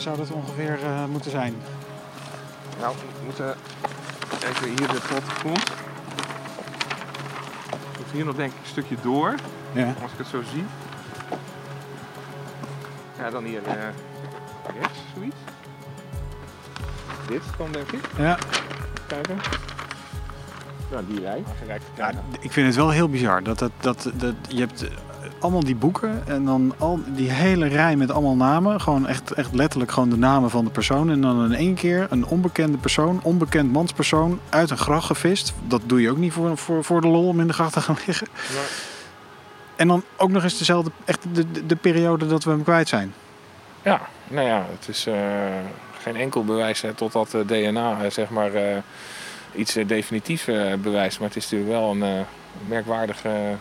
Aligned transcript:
zou 0.00 0.16
dat 0.16 0.30
ongeveer 0.30 0.78
uh, 0.82 1.04
moeten 1.04 1.30
zijn? 1.30 1.54
Nou, 2.80 2.94
we 2.96 3.24
moeten 3.24 3.54
even 4.48 4.68
hier 4.68 4.88
de 4.88 5.00
plattegrond. 5.08 5.72
Moet 7.98 8.10
hier 8.12 8.24
nog 8.24 8.36
denk 8.36 8.52
ik 8.52 8.58
een 8.58 8.66
stukje 8.66 8.96
door. 9.02 9.34
Ja. 9.72 9.94
Als 10.02 10.12
ik 10.12 10.18
het 10.18 10.26
zo 10.26 10.42
zie. 10.52 10.64
Ja, 13.18 13.30
dan 13.30 13.44
hier 13.44 13.62
uh, 13.66 13.72
rechts, 14.80 14.98
zoiets. 15.14 15.36
Dit 17.28 17.42
dan 17.58 17.72
denk 17.72 17.92
ik. 17.92 18.04
Ja. 18.16 18.38
Kijken. 19.06 19.38
Nou, 20.90 21.06
die 21.06 21.20
rij. 21.20 21.44
Ja, 21.96 22.10
ik 22.40 22.52
vind 22.52 22.66
het 22.66 22.76
wel 22.76 22.90
heel 22.90 23.08
bizar. 23.08 23.42
Dat, 23.42 23.58
dat, 23.58 23.72
dat, 23.80 24.10
dat, 24.14 24.34
je 24.48 24.60
hebt 24.60 24.82
eh, 24.82 24.90
allemaal 25.40 25.64
die 25.64 25.74
boeken 25.74 26.22
en 26.26 26.44
dan 26.44 26.74
al 26.78 27.00
die 27.06 27.30
hele 27.30 27.66
rij 27.66 27.96
met 27.96 28.10
allemaal 28.10 28.36
namen. 28.36 28.80
Gewoon 28.80 29.06
echt, 29.06 29.32
echt 29.32 29.54
letterlijk 29.54 29.92
gewoon 29.92 30.10
de 30.10 30.16
namen 30.16 30.50
van 30.50 30.64
de 30.64 30.70
persoon. 30.70 31.10
En 31.10 31.20
dan 31.20 31.44
in 31.44 31.54
één 31.54 31.74
keer 31.74 32.06
een 32.10 32.26
onbekende 32.26 32.78
persoon, 32.78 33.20
onbekend 33.22 33.72
manspersoon, 33.72 34.40
uit 34.48 34.70
een 34.70 34.78
gracht 34.78 35.06
gevist. 35.06 35.52
Dat 35.66 35.80
doe 35.86 36.00
je 36.00 36.10
ook 36.10 36.16
niet 36.16 36.32
voor, 36.32 36.56
voor, 36.56 36.84
voor 36.84 37.00
de 37.00 37.06
lol 37.06 37.28
om 37.28 37.40
in 37.40 37.46
de 37.46 37.52
gracht 37.52 37.72
te 37.72 37.80
gaan 37.80 37.96
liggen. 38.06 38.26
En 39.76 39.88
dan 39.88 40.02
ook 40.16 40.30
nog 40.30 40.42
eens 40.42 40.58
dezelfde, 40.58 40.90
echt 41.04 41.22
de, 41.32 41.52
de, 41.52 41.66
de, 41.66 41.76
periode 41.76 42.26
dat 42.26 42.44
we 42.44 42.50
hem 42.50 42.62
kwijt 42.62 42.88
zijn. 42.88 43.14
Ja, 43.82 44.00
nou 44.28 44.46
ja, 44.46 44.66
het 44.78 44.88
is 44.88 45.06
uh, 45.06 45.14
geen 46.02 46.16
enkel 46.16 46.44
bewijs 46.44 46.80
hè, 46.80 46.94
totdat 46.94 47.34
uh, 47.34 47.40
DNA, 47.46 48.04
uh, 48.04 48.10
zeg 48.10 48.30
maar 48.30 48.50
iets 49.54 49.76
uh, 49.76 49.88
definitiefs 49.88 50.44
bewijst. 50.82 51.18
Maar 51.18 51.28
het 51.28 51.36
is 51.36 51.50
natuurlijk 51.50 51.70
wel 51.70 51.90
een 51.90 52.26
uh, 52.68 53.54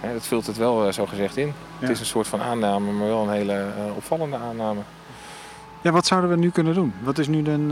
merkwaardige. 0.00 0.14
het 0.14 0.26
vult 0.26 0.46
het 0.46 0.56
wel 0.56 0.92
zo 0.92 1.06
gezegd 1.06 1.36
in. 1.36 1.52
Het 1.78 1.90
is 1.90 2.00
een 2.00 2.06
soort 2.06 2.28
van 2.28 2.40
aanname, 2.40 2.92
maar 2.92 3.06
wel 3.06 3.22
een 3.22 3.30
hele 3.30 3.64
opvallende 3.96 4.36
aanname. 4.36 4.80
Ja, 5.80 5.92
wat 5.92 6.06
zouden 6.06 6.30
we 6.30 6.36
nu 6.36 6.50
kunnen 6.50 6.74
doen? 6.74 6.94
Wat 7.02 7.18
is 7.18 7.28
nu 7.28 7.42
dan. 7.42 7.66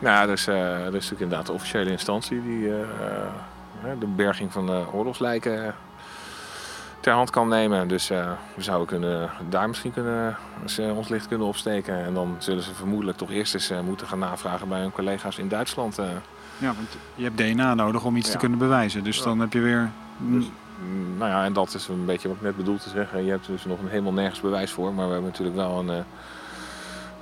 Nou, 0.00 0.26
er 0.26 0.32
is, 0.32 0.46
er 0.46 0.86
is 0.86 0.92
natuurlijk 0.92 1.20
inderdaad 1.20 1.46
de 1.46 1.52
officiële 1.52 1.90
instantie 1.90 2.42
die 2.42 2.70
de 3.98 4.06
berging 4.06 4.52
van 4.52 4.66
de 4.66 4.84
oorlogslijken 4.92 5.74
ter 7.00 7.12
hand 7.12 7.30
kan 7.30 7.48
nemen. 7.48 7.88
Dus 7.88 8.10
uh, 8.10 8.30
we 8.54 8.62
zouden 8.62 8.86
kunnen, 8.86 9.30
daar 9.48 9.68
misschien 9.68 9.92
kunnen, 9.92 10.36
ze 10.66 10.92
ons 10.96 11.08
licht 11.08 11.28
kunnen 11.28 11.46
opsteken. 11.46 12.04
En 12.04 12.14
dan 12.14 12.36
zullen 12.38 12.62
ze 12.62 12.74
vermoedelijk 12.74 13.18
toch 13.18 13.30
eerst 13.30 13.54
eens 13.54 13.70
uh, 13.70 13.80
moeten 13.80 14.06
gaan 14.06 14.18
navragen 14.18 14.68
bij 14.68 14.80
hun 14.80 14.92
collega's 14.92 15.38
in 15.38 15.48
Duitsland. 15.48 15.98
Uh. 15.98 16.06
Ja, 16.58 16.74
want 16.74 16.96
je 17.14 17.24
hebt 17.24 17.38
DNA 17.38 17.74
nodig 17.74 18.04
om 18.04 18.16
iets 18.16 18.26
ja. 18.26 18.32
te 18.32 18.38
kunnen 18.38 18.58
bewijzen. 18.58 19.04
Dus 19.04 19.16
ja. 19.16 19.24
dan 19.24 19.40
heb 19.40 19.52
je 19.52 19.60
weer... 19.60 19.90
Dus, 20.18 20.50
nou 21.16 21.30
ja, 21.30 21.44
en 21.44 21.52
dat 21.52 21.74
is 21.74 21.88
een 21.88 22.04
beetje 22.04 22.28
wat 22.28 22.36
ik 22.36 22.42
net 22.42 22.56
bedoel 22.56 22.78
te 22.78 22.88
zeggen. 22.88 23.24
Je 23.24 23.30
hebt 23.30 23.46
dus 23.46 23.64
nog 23.64 23.78
helemaal 23.86 24.12
nergens 24.12 24.40
bewijs 24.40 24.70
voor. 24.70 24.92
Maar 24.92 25.06
we 25.06 25.12
hebben 25.12 25.30
natuurlijk 25.30 25.56
wel 25.56 25.78
een, 25.78 26.04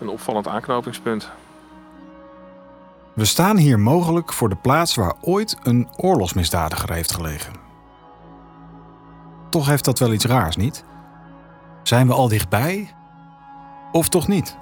een 0.01 0.09
opvallend 0.09 0.49
aanknopingspunt. 0.49 1.31
We 3.13 3.25
staan 3.25 3.57
hier 3.57 3.79
mogelijk 3.79 4.33
voor 4.33 4.49
de 4.49 4.57
plaats 4.57 4.95
waar 4.95 5.15
ooit 5.21 5.57
een 5.63 5.89
oorlogsmisdadiger 5.97 6.93
heeft 6.93 7.13
gelegen. 7.13 7.53
Toch 9.51 9.67
heeft 9.67 9.85
dat 9.85 9.99
wel 9.99 10.13
iets 10.13 10.25
raars, 10.25 10.57
niet? 10.57 10.85
Zijn 11.83 12.07
we 12.07 12.13
al 12.13 12.29
dichtbij? 12.29 12.95
Of 13.93 14.09
toch 14.09 14.29
niet? 14.29 14.57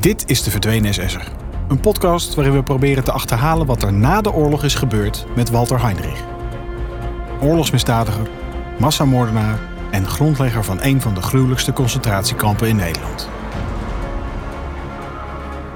Dit 0.00 0.30
is 0.30 0.42
de 0.42 0.50
Verdwenen 0.50 0.94
SS'er. 0.94 1.43
Een 1.68 1.80
podcast 1.80 2.34
waarin 2.34 2.54
we 2.54 2.62
proberen 2.62 3.04
te 3.04 3.12
achterhalen 3.12 3.66
wat 3.66 3.82
er 3.82 3.92
na 3.92 4.20
de 4.20 4.32
oorlog 4.32 4.64
is 4.64 4.74
gebeurd 4.74 5.26
met 5.34 5.50
Walter 5.50 5.82
Heinrich. 5.82 6.20
Oorlogsmisdadiger, 7.40 8.28
massamoordenaar 8.78 9.58
en 9.90 10.06
grondlegger 10.06 10.64
van 10.64 10.78
een 10.82 11.00
van 11.00 11.14
de 11.14 11.22
gruwelijkste 11.22 11.72
concentratiekampen 11.72 12.68
in 12.68 12.76
Nederland. 12.76 13.28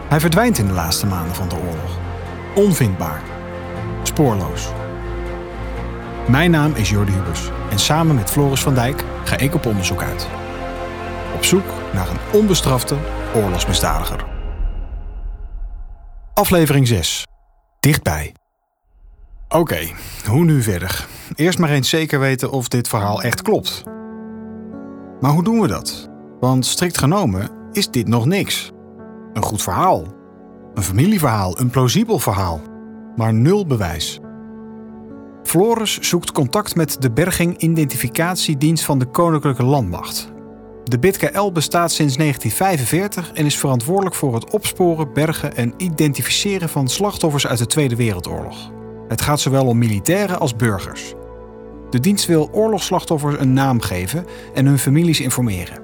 Hij 0.09 0.21
verdwijnt 0.21 0.59
in 0.59 0.67
de 0.67 0.73
laatste 0.73 1.07
maanden 1.07 1.35
van 1.35 1.49
de 1.49 1.55
oorlog. 1.55 1.99
Onvindbaar 2.55 3.23
spoorloos. 4.03 4.69
Mijn 6.27 6.51
naam 6.51 6.73
is 6.75 6.91
Jordi 6.91 7.13
Hubers 7.13 7.51
en 7.71 7.79
samen 7.79 8.15
met 8.15 8.31
Floris 8.31 8.61
van 8.61 8.75
Dijk 8.75 9.05
ga 9.25 9.37
ik 9.37 9.55
op 9.55 9.67
onderzoek 9.67 10.03
uit. 10.03 10.29
Op 11.35 11.45
zoek 11.45 11.67
naar 11.93 12.09
een 12.09 12.41
onbestrafte 12.41 12.97
oorlogsmisdadiger. 13.35 14.28
Aflevering 16.39 16.87
6. 16.87 17.27
Dichtbij. 17.81 18.35
Oké, 19.49 19.79
hoe 20.27 20.45
nu 20.45 20.63
verder? 20.63 21.07
Eerst 21.35 21.59
maar 21.59 21.71
eens 21.71 21.89
zeker 21.89 22.21
weten 22.21 22.51
of 22.51 22.69
dit 22.69 22.89
verhaal 22.89 23.23
echt 23.23 23.43
klopt. 23.43 23.85
Maar 25.21 25.31
hoe 25.31 25.45
doen 25.45 25.61
we 25.61 25.67
dat? 25.67 26.09
Want 26.41 26.67
strikt 26.67 26.99
genomen 26.99 27.51
is 27.73 27.91
dit 27.91 28.09
nog 28.09 28.27
niks. 28.27 28.71
Een 29.33 29.43
goed 29.43 29.63
verhaal. 29.63 30.05
Een 30.75 30.83
familieverhaal, 30.83 31.61
een 31.61 31.71
plausibel 31.71 32.19
verhaal 32.19 32.61
maar 33.17 33.35
nul 33.35 33.67
bewijs. 33.67 34.21
Floris 35.43 35.99
zoekt 35.99 36.33
contact 36.33 36.75
met 36.75 36.97
de 37.03 37.11
berging-identificatiedienst 37.11 38.85
van 38.85 38.99
de 38.99 39.07
Koninklijke 39.07 39.65
Landmacht. 39.65 40.33
De 40.89 40.99
BITKL 40.99 41.51
bestaat 41.53 41.93
sinds 41.93 42.17
1945 42.17 43.33
en 43.33 43.45
is 43.45 43.59
verantwoordelijk 43.59 44.15
voor 44.15 44.35
het 44.35 44.51
opsporen, 44.51 45.13
bergen 45.13 45.57
en 45.57 45.75
identificeren 45.77 46.69
van 46.69 46.89
slachtoffers 46.89 47.47
uit 47.47 47.59
de 47.59 47.67
Tweede 47.67 47.97
Wereldoorlog. 47.97 48.71
Het 49.09 49.21
gaat 49.21 49.41
zowel 49.41 49.67
om 49.67 49.79
militairen 49.79 50.39
als 50.39 50.57
burgers. 50.57 51.15
De 51.91 52.01
dienst 52.01 52.27
wil 52.27 52.49
oorlogsslachtoffers 52.53 53.39
een 53.39 53.53
naam 53.53 53.81
geven 53.81 54.27
en 54.55 54.67
hun 54.67 54.79
families 54.79 55.21
informeren. 55.21 55.83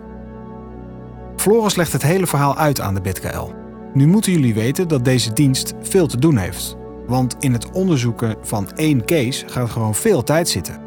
Floris 1.36 1.74
legt 1.74 1.92
het 1.92 2.02
hele 2.02 2.26
verhaal 2.26 2.56
uit 2.56 2.80
aan 2.80 2.94
de 2.94 3.00
BITKL. 3.00 3.52
Nu 3.92 4.06
moeten 4.06 4.32
jullie 4.32 4.54
weten 4.54 4.88
dat 4.88 5.04
deze 5.04 5.32
dienst 5.32 5.74
veel 5.82 6.06
te 6.06 6.18
doen 6.18 6.36
heeft. 6.36 6.76
Want 7.06 7.36
in 7.38 7.52
het 7.52 7.70
onderzoeken 7.70 8.36
van 8.42 8.70
één 8.72 9.04
case 9.04 9.48
gaat 9.48 9.70
gewoon 9.70 9.94
veel 9.94 10.22
tijd 10.22 10.48
zitten. 10.48 10.80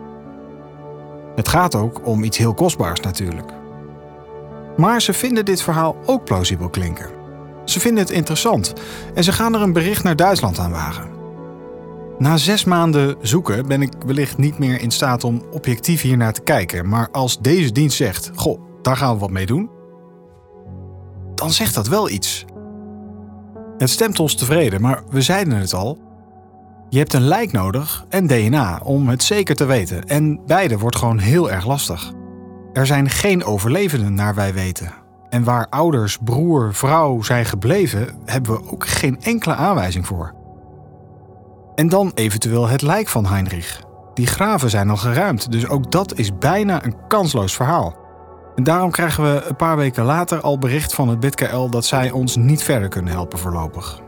Het 1.35 1.47
gaat 1.47 1.75
ook 1.75 2.07
om 2.07 2.23
iets 2.23 2.37
heel 2.37 2.53
kostbaars 2.53 2.99
natuurlijk. 2.99 3.56
Maar 4.77 5.01
ze 5.01 5.13
vinden 5.13 5.45
dit 5.45 5.61
verhaal 5.61 5.95
ook 6.05 6.23
plausibel 6.23 6.69
klinken. 6.69 7.09
Ze 7.65 7.79
vinden 7.79 8.03
het 8.03 8.13
interessant 8.13 8.73
en 9.13 9.23
ze 9.23 9.31
gaan 9.31 9.53
er 9.53 9.61
een 9.61 9.73
bericht 9.73 10.03
naar 10.03 10.15
Duitsland 10.15 10.59
aan 10.59 10.71
wagen. 10.71 11.15
Na 12.17 12.37
zes 12.37 12.63
maanden 12.63 13.15
zoeken 13.21 13.67
ben 13.67 13.81
ik 13.81 13.93
wellicht 14.05 14.37
niet 14.37 14.57
meer 14.57 14.81
in 14.81 14.91
staat 14.91 15.23
om 15.23 15.43
objectief 15.51 16.01
hier 16.01 16.17
naar 16.17 16.33
te 16.33 16.41
kijken. 16.41 16.89
Maar 16.89 17.09
als 17.11 17.39
deze 17.39 17.71
dienst 17.71 17.97
zegt: 17.97 18.31
Goh, 18.35 18.61
daar 18.81 18.97
gaan 18.97 19.13
we 19.13 19.19
wat 19.19 19.31
mee 19.31 19.45
doen. 19.45 19.69
dan 21.35 21.51
zegt 21.51 21.75
dat 21.75 21.87
wel 21.87 22.09
iets. 22.09 22.45
Het 23.77 23.89
stemt 23.89 24.19
ons 24.19 24.35
tevreden, 24.35 24.81
maar 24.81 25.03
we 25.09 25.21
zeiden 25.21 25.53
het 25.53 25.73
al. 25.73 25.97
Je 26.89 26.97
hebt 26.97 27.13
een 27.13 27.27
lijk 27.27 27.51
nodig 27.51 28.05
en 28.09 28.27
DNA 28.27 28.81
om 28.83 29.09
het 29.09 29.23
zeker 29.23 29.55
te 29.55 29.65
weten. 29.65 30.03
En 30.03 30.39
beide 30.45 30.77
wordt 30.77 30.95
gewoon 30.95 31.17
heel 31.17 31.51
erg 31.51 31.65
lastig. 31.65 32.13
Er 32.77 32.85
zijn 32.85 33.09
geen 33.09 33.43
overlevenden 33.43 34.13
naar 34.13 34.35
wij 34.35 34.53
weten. 34.53 34.93
En 35.29 35.43
waar 35.43 35.67
ouders, 35.69 36.17
broer, 36.23 36.73
vrouw 36.73 37.21
zijn 37.21 37.45
gebleven, 37.45 38.15
hebben 38.25 38.51
we 38.51 38.71
ook 38.71 38.87
geen 38.87 39.21
enkele 39.21 39.55
aanwijzing 39.55 40.07
voor. 40.07 40.33
En 41.75 41.89
dan 41.89 42.11
eventueel 42.13 42.67
het 42.67 42.81
lijk 42.81 43.07
van 43.07 43.25
Heinrich. 43.25 43.81
Die 44.13 44.27
graven 44.27 44.69
zijn 44.69 44.89
al 44.89 44.97
geruimd, 44.97 45.51
dus 45.51 45.67
ook 45.67 45.91
dat 45.91 46.17
is 46.17 46.37
bijna 46.37 46.85
een 46.85 46.95
kansloos 47.07 47.55
verhaal. 47.55 47.95
En 48.55 48.63
daarom 48.63 48.91
krijgen 48.91 49.23
we 49.23 49.41
een 49.41 49.55
paar 49.55 49.77
weken 49.77 50.03
later 50.03 50.41
al 50.41 50.57
bericht 50.57 50.93
van 50.93 51.07
het 51.07 51.19
BitKL 51.19 51.69
dat 51.69 51.85
zij 51.85 52.11
ons 52.11 52.35
niet 52.35 52.63
verder 52.63 52.89
kunnen 52.89 53.13
helpen 53.13 53.39
voorlopig. 53.39 54.01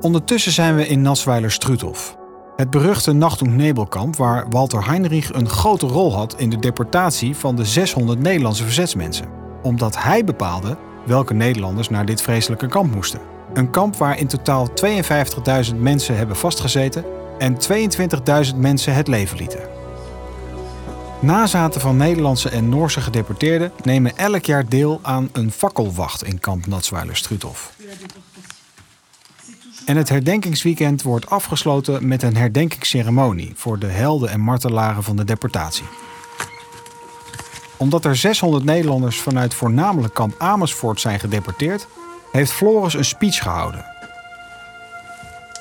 Ondertussen 0.00 0.52
zijn 0.52 0.76
we 0.76 0.86
in 0.86 1.02
Nassweiler-Struthof. 1.02 2.18
Het 2.60 2.70
beruchte 2.70 3.12
Nacht- 3.12 3.42
und 3.42 3.56
Nebelkamp 3.56 4.16
waar 4.16 4.46
Walter 4.48 4.86
Heinrich 4.86 5.32
een 5.32 5.48
grote 5.48 5.86
rol 5.86 6.14
had 6.14 6.34
in 6.38 6.50
de 6.50 6.58
deportatie 6.58 7.36
van 7.36 7.56
de 7.56 7.64
600 7.64 8.20
Nederlandse 8.20 8.64
verzetsmensen. 8.64 9.28
Omdat 9.62 10.02
hij 10.02 10.24
bepaalde 10.24 10.76
welke 11.06 11.34
Nederlanders 11.34 11.88
naar 11.88 12.06
dit 12.06 12.22
vreselijke 12.22 12.66
kamp 12.66 12.94
moesten. 12.94 13.20
Een 13.54 13.70
kamp 13.70 13.96
waar 13.96 14.18
in 14.18 14.26
totaal 14.26 14.68
52.000 15.70 15.76
mensen 15.76 16.16
hebben 16.16 16.36
vastgezeten 16.36 17.04
en 17.38 17.56
22.000 18.52 18.56
mensen 18.56 18.94
het 18.94 19.08
leven 19.08 19.36
lieten. 19.36 19.60
Nazaten 21.20 21.80
van 21.80 21.96
Nederlandse 21.96 22.48
en 22.48 22.68
Noorse 22.68 23.00
gedeporteerden 23.00 23.72
nemen 23.82 24.16
elk 24.16 24.44
jaar 24.44 24.68
deel 24.68 25.00
aan 25.02 25.28
een 25.32 25.50
fakkelwacht 25.50 26.24
in 26.24 26.40
kamp 26.40 26.66
Natzweiler-Struthof. 26.66 27.72
En 29.90 29.96
het 29.96 30.08
herdenkingsweekend 30.08 31.02
wordt 31.02 31.30
afgesloten 31.30 32.08
met 32.08 32.22
een 32.22 32.36
herdenkingsceremonie 32.36 33.52
voor 33.54 33.78
de 33.78 33.86
helden 33.86 34.30
en 34.30 34.40
martelaren 34.40 35.02
van 35.02 35.16
de 35.16 35.24
deportatie. 35.24 35.84
Omdat 37.76 38.04
er 38.04 38.16
600 38.16 38.64
Nederlanders 38.64 39.20
vanuit 39.20 39.54
voornamelijk 39.54 40.14
kamp 40.14 40.34
Amersfoort 40.38 41.00
zijn 41.00 41.20
gedeporteerd, 41.20 41.86
heeft 42.32 42.52
Floris 42.52 42.94
een 42.94 43.04
speech 43.04 43.42
gehouden. 43.42 43.84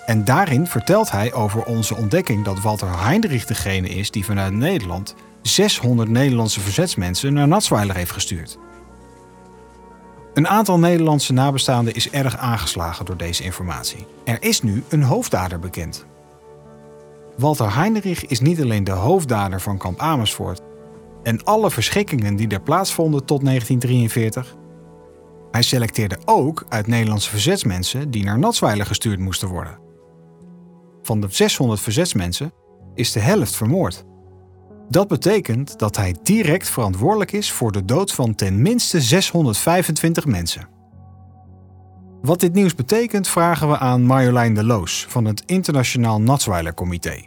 En 0.06 0.24
daarin 0.24 0.68
vertelt 0.68 1.12
hij 1.12 1.34
over 1.34 1.64
onze 1.64 1.96
ontdekking 1.96 2.46
dat 2.46 2.62
Walter 2.62 3.04
Heinrich 3.04 3.46
degene 3.46 3.90
is 3.90 4.12
die 4.12 4.26
vanuit 4.26 4.54
Nederland 4.54 5.16
600 5.42 6.10
Nederlandse 6.10 6.60
verzetsmensen 6.60 7.34
naar 7.34 7.48
Natsweiler 7.48 7.96
heeft 7.96 8.12
gestuurd. 8.12 8.58
Een 10.34 10.48
aantal 10.48 10.80
Nederlandse 10.80 11.34
nabestaanden 11.34 11.94
is 11.94 12.10
erg 12.10 12.38
aangeslagen 12.38 13.06
door 13.06 13.18
deze 13.18 13.44
informatie. 13.44 14.06
Er 14.24 14.44
is 14.44 14.62
nu 14.62 14.84
een 14.90 15.04
hoofddader 15.04 15.60
bekend. 15.60 16.06
Walter 17.38 17.76
Heinrich 17.76 18.26
is 18.26 18.40
niet 18.40 18.62
alleen 18.62 18.84
de 18.84 18.92
hoofddader 18.92 19.62
van 19.62 19.78
kamp 19.78 20.00
Amersfoort 20.00 20.62
en 21.24 21.44
alle 21.44 21.72
verschikkingen 21.72 22.36
die 22.36 22.48
er 22.48 22.62
plaatsvonden 22.62 23.26
tot 23.26 23.46
1943. 23.46 24.56
Hij 25.52 25.62
selecteerde 25.62 26.18
ook 26.26 26.66
uit 26.70 26.88
Nederlandse 26.88 27.30
verzetsmensen 27.30 28.12
die 28.12 28.24
naar 28.24 28.40
Natsweiler 28.40 28.86
gestuurd 28.86 29.20
moesten 29.20 29.48
worden. 29.48 29.80
Van 31.02 31.22
de 31.22 31.28
600 31.30 31.81
verzetsmensen 31.81 32.54
is 32.94 33.12
de 33.12 33.20
helft 33.20 33.56
vermoord. 33.56 34.06
Dat 34.89 35.07
betekent 35.07 35.80
dat 35.80 35.95
hij 35.95 36.15
direct 36.24 36.69
verantwoordelijk 36.69 37.31
is 37.31 37.51
voor 37.51 37.71
de 37.71 37.86
dood 37.86 38.12
van 38.12 38.36
ten 38.36 38.62
minste 38.62 39.01
625 39.01 40.25
mensen. 40.25 40.68
Wat 42.21 42.39
dit 42.39 42.53
nieuws 42.53 42.75
betekent 42.75 43.27
vragen 43.27 43.69
we 43.69 43.77
aan 43.77 44.03
Marjolein 44.03 44.53
de 44.53 44.63
Loos 44.63 45.06
van 45.09 45.25
het 45.25 45.44
Internationaal 45.45 46.21
Natsweiler 46.21 46.74
Comité. 46.74 47.25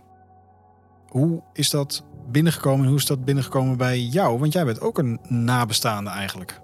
Hoe 1.07 1.43
is 1.53 1.71
dat 1.71 2.05
binnengekomen 2.31 2.83
en 2.83 2.89
hoe 2.89 2.99
is 2.99 3.07
dat 3.07 3.25
binnengekomen 3.25 3.77
bij 3.77 4.01
jou? 4.01 4.39
Want 4.39 4.53
jij 4.53 4.65
bent 4.65 4.81
ook 4.81 4.99
een 4.99 5.21
nabestaande 5.29 6.11
eigenlijk. 6.11 6.61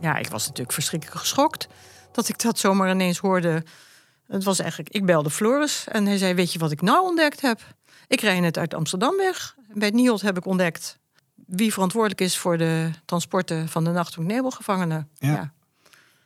Ja, 0.00 0.16
ik 0.16 0.28
was 0.28 0.42
natuurlijk 0.42 0.72
verschrikkelijk 0.72 1.18
geschokt 1.20 1.68
dat 2.12 2.28
ik 2.28 2.42
dat 2.42 2.58
zomaar 2.58 2.90
ineens 2.90 3.18
hoorde. 3.18 3.64
Het 4.26 4.44
was 4.44 4.58
eigenlijk, 4.58 4.94
ik 4.94 5.06
belde 5.06 5.30
Floris 5.30 5.84
en 5.88 6.06
hij 6.06 6.16
zei: 6.16 6.34
Weet 6.34 6.52
je 6.52 6.58
wat 6.58 6.70
ik 6.70 6.82
nou 6.82 7.06
ontdekt 7.06 7.40
heb? 7.40 7.60
Ik 8.08 8.20
rijd 8.20 8.40
net 8.40 8.58
uit 8.58 8.74
Amsterdam 8.74 9.16
weg. 9.16 9.56
Bij 9.72 9.90
NIOD 9.90 10.20
heb 10.20 10.36
ik 10.36 10.46
ontdekt 10.46 10.98
wie 11.46 11.72
verantwoordelijk 11.72 12.20
is 12.20 12.38
voor 12.38 12.58
de 12.58 12.90
transporten 13.04 13.68
van 13.68 13.84
de 13.84 13.90
Nachthoek 13.90 14.24
Nebelgevangenen. 14.24 15.08
Ja. 15.14 15.30
Ja. 15.30 15.52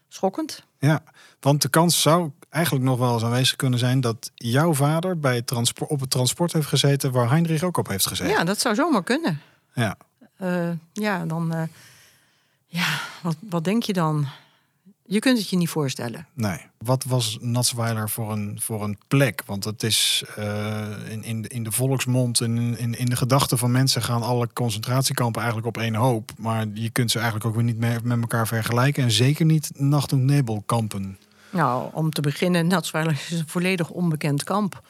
Schokkend. 0.09 0.65
Ja, 0.79 1.03
want 1.41 1.63
de 1.63 1.69
kans 1.69 2.03
zou 2.03 2.31
eigenlijk 2.49 2.85
nog 2.85 2.99
wel 2.99 3.13
eens 3.13 3.23
aanwezig 3.25 3.57
kunnen 3.57 3.79
zijn 3.79 4.01
dat 4.01 4.31
jouw 4.35 4.75
vader 4.75 5.19
bij 5.19 5.35
het 5.35 5.47
transport, 5.47 5.91
op 5.91 6.01
het 6.01 6.11
transport 6.11 6.53
heeft 6.53 6.67
gezeten 6.67 7.13
waar 7.13 7.31
Heinrich 7.31 7.63
ook 7.63 7.77
op 7.77 7.89
heeft 7.89 8.07
gezeten. 8.07 8.33
Ja, 8.35 8.45
dat 8.45 8.61
zou 8.61 8.75
zomaar 8.75 9.03
kunnen. 9.03 9.41
Ja. 9.75 9.97
Eh, 10.37 10.71
ja, 10.93 11.25
dan. 11.27 11.53
eh, 11.55 11.63
ja, 12.67 13.01
wat, 13.23 13.37
wat 13.41 13.65
denk 13.65 13.83
je 13.83 13.93
dan? 13.93 14.27
Je 15.13 15.19
kunt 15.19 15.39
het 15.39 15.49
je 15.49 15.57
niet 15.57 15.69
voorstellen. 15.69 16.27
Nee. 16.35 16.59
Wat 16.79 17.05
was 17.05 17.39
Natsweiler 17.41 18.11
voor 18.11 18.33
een, 18.33 18.59
voor 18.61 18.83
een 18.85 18.99
plek? 19.09 19.43
Want 19.47 19.65
het 19.65 19.83
is 19.83 20.25
eh, 20.37 20.87
in, 21.09 21.25
in, 21.25 21.43
de- 21.43 21.49
in 21.49 21.63
de 21.63 21.73
volksmond 21.73 22.41
en 22.41 22.77
in, 22.79 22.95
in, 22.99 23.07
de 23.07 23.17
gedachten 23.17 23.59
van 23.59 23.71
mensen 23.71 24.03
gaan 24.03 24.23
alle 24.23 24.49
concentratiekampen 24.53 25.41
eigenlijk 25.43 25.77
op 25.77 25.83
één 25.83 25.95
hoop. 25.95 26.31
Maar 26.39 26.67
je 26.75 26.91
kunt 26.91 27.11
ze 27.11 27.17
eigenlijk 27.19 27.47
ook 27.47 27.55
weer 27.55 27.65
niet 27.65 27.79
meer 27.79 28.01
met 28.05 28.21
elkaar 28.21 28.47
vergelijken. 28.47 29.03
En 29.03 29.11
zeker 29.11 29.45
niet 29.45 29.71
nacht- 29.75 30.13
en 30.13 30.25
nebelkampen. 30.25 31.19
Nou, 31.51 31.91
om 31.93 32.11
te 32.11 32.21
beginnen, 32.21 32.67
Natsweiler 32.67 33.13
is 33.13 33.39
een 33.39 33.49
volledig 33.49 33.91
onbekend 33.91 34.45
kamp. 34.45 34.83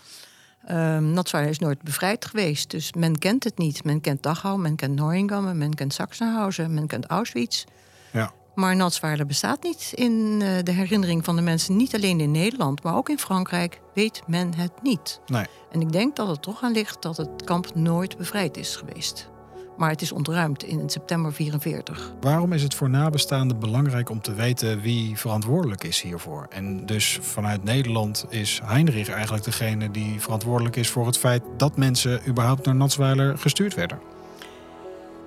Natsweiler 1.00 1.50
is 1.52 1.58
nooit 1.58 1.82
bevrijd 1.82 2.24
geweest, 2.24 2.70
dus 2.70 2.92
men 2.92 3.18
kent 3.18 3.44
het 3.44 3.58
niet. 3.58 3.84
Men 3.84 4.00
kent 4.00 4.22
Dachau, 4.22 4.58
men 4.58 4.76
kent 4.76 4.94
Neuengamme, 4.94 5.54
men 5.54 5.74
kent 5.74 5.94
Sachsenhausen, 5.94 6.74
men 6.74 6.86
kent 6.86 7.06
Auschwitz. 7.06 7.64
Ja. 8.12 8.32
Maar 8.54 8.76
Natsweiler 8.76 9.26
bestaat 9.26 9.62
niet 9.62 9.92
in 9.94 10.38
eh, 10.42 10.48
de 10.62 10.72
herinnering 10.72 11.24
van 11.24 11.36
de 11.36 11.42
mensen. 11.42 11.76
Niet 11.76 11.94
alleen 11.94 12.20
in 12.20 12.30
Nederland, 12.30 12.82
maar 12.82 12.96
ook 12.96 13.08
in 13.08 13.18
Frankrijk 13.18 13.80
weet 13.94 14.22
men 14.26 14.54
het 14.54 14.72
niet. 14.82 15.20
Nee. 15.26 15.46
En 15.70 15.80
ik 15.80 15.92
denk 15.92 16.16
dat 16.16 16.28
het 16.28 16.42
toch 16.42 16.62
aan 16.62 16.72
ligt 16.72 17.02
dat 17.02 17.16
het 17.16 17.44
kamp 17.44 17.74
nooit 17.74 18.16
bevrijd 18.16 18.56
is 18.56 18.76
geweest. 18.76 19.30
Maar 19.76 19.90
het 19.90 20.02
is 20.02 20.12
ontruimd 20.12 20.64
in 20.64 20.90
september 20.90 21.32
44. 21.32 22.14
Waarom 22.20 22.52
is 22.52 22.62
het 22.62 22.74
voor 22.74 22.90
nabestaanden 22.90 23.58
belangrijk 23.58 24.10
om 24.10 24.20
te 24.20 24.34
weten 24.34 24.80
wie 24.80 25.18
verantwoordelijk 25.18 25.84
is 25.84 26.00
hiervoor? 26.00 26.46
En 26.50 26.86
dus 26.86 27.18
vanuit 27.22 27.64
Nederland 27.64 28.26
is 28.28 28.60
Heinrich 28.64 29.08
eigenlijk 29.08 29.44
degene 29.44 29.90
die 29.90 30.20
verantwoordelijk 30.20 30.76
is 30.76 30.88
voor 30.88 31.06
het 31.06 31.18
feit 31.18 31.42
dat 31.56 31.76
mensen 31.76 32.20
überhaupt 32.28 32.66
naar 32.66 32.74
Natsweiler 32.74 33.38
gestuurd 33.38 33.74
werden. 33.74 33.98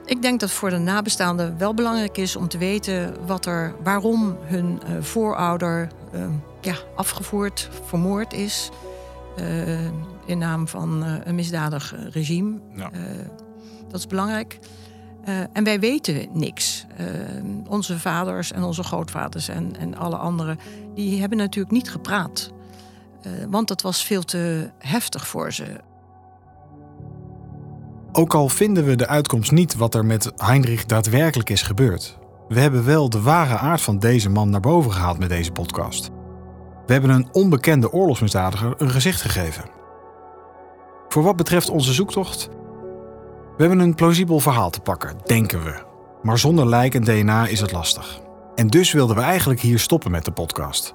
Ik 0.06 0.22
denk 0.22 0.40
dat 0.40 0.52
voor 0.52 0.70
de 0.70 0.78
nabestaanden 0.78 1.58
wel 1.58 1.74
belangrijk 1.74 2.18
is 2.18 2.36
om 2.36 2.48
te 2.48 2.58
weten 2.58 3.26
wat 3.26 3.46
er, 3.46 3.76
waarom 3.84 4.38
hun 4.42 4.82
eh, 4.84 5.02
voorouder 5.02 5.88
eh, 6.12 6.26
ja, 6.62 6.76
afgevoerd, 6.96 7.70
vermoord 7.86 8.34
is. 8.34 8.70
eh, 9.36 9.86
in 10.26 10.38
naam 10.38 10.68
van 10.68 11.04
een 11.04 11.36
misdadig 11.36 11.96
regime. 12.10 12.60
Ja. 12.76 12.90
Dat 13.90 14.00
is 14.00 14.08
belangrijk. 14.08 14.60
En 15.54 15.64
wij 15.64 15.80
weten 15.80 16.28
niks. 16.34 16.86
Onze 17.68 18.00
vaders 18.00 18.52
en 18.52 18.64
onze 18.64 18.84
grootvaders 18.84 19.48
en, 19.48 19.78
en 19.80 19.98
alle 19.98 20.16
anderen, 20.16 20.60
die 20.94 21.20
hebben 21.20 21.38
natuurlijk 21.38 21.74
niet 21.74 21.92
gepraat. 21.92 22.52
Want 23.50 23.68
dat 23.68 23.82
was 23.82 24.04
veel 24.04 24.24
te 24.24 24.70
heftig 24.78 25.28
voor 25.28 25.54
ze. 25.54 25.82
Ook 28.18 28.34
al 28.34 28.50
vinden 28.50 28.86
we 28.86 28.96
de 28.96 29.08
uitkomst 29.08 29.52
niet 29.52 29.76
wat 29.76 29.96
er 29.96 30.06
met 30.06 30.32
Heinrich 30.36 30.86
daadwerkelijk 30.86 31.50
is 31.50 31.62
gebeurd. 31.62 32.18
We 32.48 32.60
hebben 32.60 32.86
wel 32.86 33.10
de 33.10 33.22
ware 33.22 33.58
aard 33.58 33.82
van 33.82 34.00
deze 34.00 34.30
man 34.30 34.50
naar 34.50 34.60
boven 34.60 34.92
gehaald 34.92 35.20
met 35.20 35.30
deze 35.30 35.52
podcast. 35.52 36.10
We 36.86 36.94
hebben 36.94 37.10
een 37.10 37.28
onbekende 37.32 37.92
oorlogsmisdadiger 37.92 38.74
een 38.78 38.90
gezicht 38.90 39.22
gegeven. 39.22 39.64
Voor 41.08 41.24
wat 41.24 41.36
betreft 41.36 41.70
onze 41.70 41.94
zoektocht, 41.94 42.50
we 43.58 43.64
hebben 43.64 43.80
een 43.80 43.96
plausibel 43.96 44.40
verhaal 44.40 44.70
te 44.70 44.80
pakken, 44.80 45.18
denken 45.24 45.64
we. 45.64 45.84
Maar 46.22 46.40
zonder 46.40 46.68
lijk 46.68 46.96
en 46.96 47.04
DNA 47.04 47.48
is 47.48 47.60
het 47.60 47.72
lastig. 47.72 48.22
En 48.56 48.68
dus 48.68 48.92
wilden 48.92 49.16
we 49.16 49.22
eigenlijk 49.22 49.60
hier 49.60 49.80
stoppen 49.80 50.12
met 50.12 50.26
de 50.26 50.32
podcast. 50.32 50.94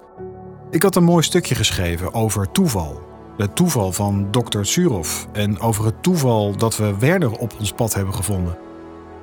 Ik 0.71 0.83
had 0.83 0.97
een 0.97 1.05
mooi 1.05 1.23
stukje 1.23 1.55
geschreven 1.55 2.15
over 2.15 2.51
toeval. 2.51 3.10
Het 3.41 3.57
toeval 3.57 3.93
van 3.93 4.29
Dr. 4.31 4.63
Surov 4.63 5.25
en 5.33 5.61
over 5.61 5.85
het 5.85 6.03
toeval 6.03 6.57
dat 6.57 6.77
we 6.77 6.99
Werder 6.99 7.33
op 7.33 7.55
ons 7.59 7.73
pad 7.73 7.95
hebben 7.95 8.15
gevonden. 8.15 8.59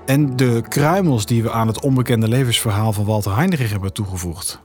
En 0.06 0.36
de 0.36 0.64
kruimels 0.68 1.25
die 1.25 1.44
we 1.44 1.52
aan 1.52 1.68
het 1.68 1.81
onbekende 1.81 2.28
levensverhaal 2.28 2.94
van 2.94 3.06
Walter 3.06 3.36
Heinrich 3.36 3.72
hebben 3.72 3.94
toegevoegd. 3.94 4.62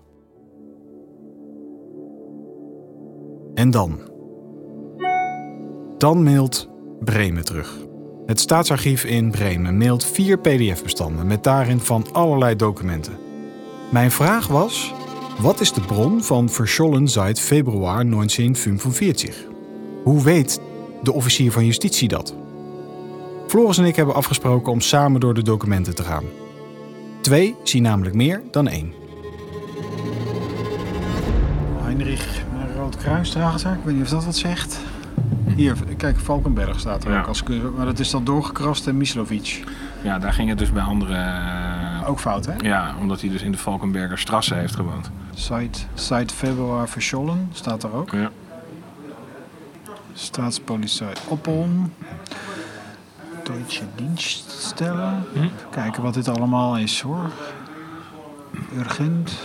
En 3.54 3.70
dan. 3.70 3.98
Dan 5.98 6.22
mailt 6.22 6.68
Bremen 7.00 7.44
terug. 7.44 7.78
Het 8.26 8.40
staatsarchief 8.40 9.04
in 9.04 9.30
Bremen 9.30 9.78
mailt 9.78 10.04
vier 10.04 10.38
PDF-bestanden 10.38 11.26
met 11.26 11.44
daarin 11.44 11.80
van 11.80 12.06
allerlei 12.12 12.56
documenten. 12.56 13.16
Mijn 13.90 14.10
vraag 14.10 14.46
was: 14.46 14.94
wat 15.42 15.60
is 15.60 15.72
de 15.72 15.80
bron 15.80 16.22
van 16.22 16.48
Verschollen 16.48 17.08
seit 17.08 17.40
februari 17.40 18.08
1945? 18.08 19.44
Hoe 20.04 20.22
weet 20.22 20.60
de 21.02 21.12
officier 21.12 21.52
van 21.52 21.64
justitie 21.66 22.08
dat? 22.08 22.34
Floris 23.46 23.78
en 23.78 23.84
ik 23.84 23.96
hebben 23.96 24.14
afgesproken 24.14 24.72
om 24.72 24.80
samen 24.80 25.20
door 25.20 25.34
de 25.34 25.42
documenten 25.42 25.94
te 25.94 26.02
gaan. 26.02 26.24
Twee 27.20 27.56
zien 27.62 27.82
namelijk 27.82 28.14
meer 28.14 28.42
dan 28.50 28.68
één. 28.68 28.92
Heinrich 31.82 32.42
Rood 32.76 32.96
Kruisdrager, 32.96 33.72
ik 33.72 33.84
weet 33.84 33.94
niet 33.94 34.04
of 34.04 34.10
dat 34.10 34.24
wat 34.24 34.36
zegt. 34.36 34.78
Hier, 35.56 35.76
kijk, 35.96 36.18
Valkenberg 36.18 36.80
staat 36.80 37.04
er 37.04 37.12
Ja. 37.12 37.20
ook. 37.20 37.26
Als, 37.26 37.42
maar 37.76 37.86
dat 37.86 37.98
is 37.98 38.10
dan 38.10 38.24
doorgekrast 38.24 38.86
en 38.86 38.96
Mislovic. 38.96 39.64
Ja, 40.02 40.18
daar 40.18 40.32
ging 40.32 40.48
het 40.48 40.58
dus 40.58 40.72
bij 40.72 40.82
andere... 40.82 41.14
eh, 41.14 42.08
Ook 42.08 42.20
fout, 42.20 42.46
hè? 42.46 42.52
Ja, 42.58 42.94
omdat 43.00 43.20
hij 43.20 43.30
dus 43.30 43.42
in 43.42 43.52
de 43.52 43.58
Valkenberger 43.58 44.18
Strasse 44.18 44.54
heeft 44.54 44.74
gewoond. 44.74 45.10
Site, 45.34 45.78
site 45.94 46.34
Februar 46.34 46.88
Verschollen 46.88 47.48
staat 47.52 47.82
er 47.82 47.92
ook. 47.94 48.10
Ja. 48.10 48.30
Staatspolitie 50.12 51.06
Oppeln. 51.28 51.92
Deutsche 53.44 53.84
Dienststellen. 53.94 55.24
Hm. 55.32 55.46
Kijken 55.70 56.02
wat 56.02 56.14
dit 56.14 56.28
allemaal 56.28 56.78
is 56.78 57.00
hoor. 57.00 57.30
Urgent. 58.78 59.38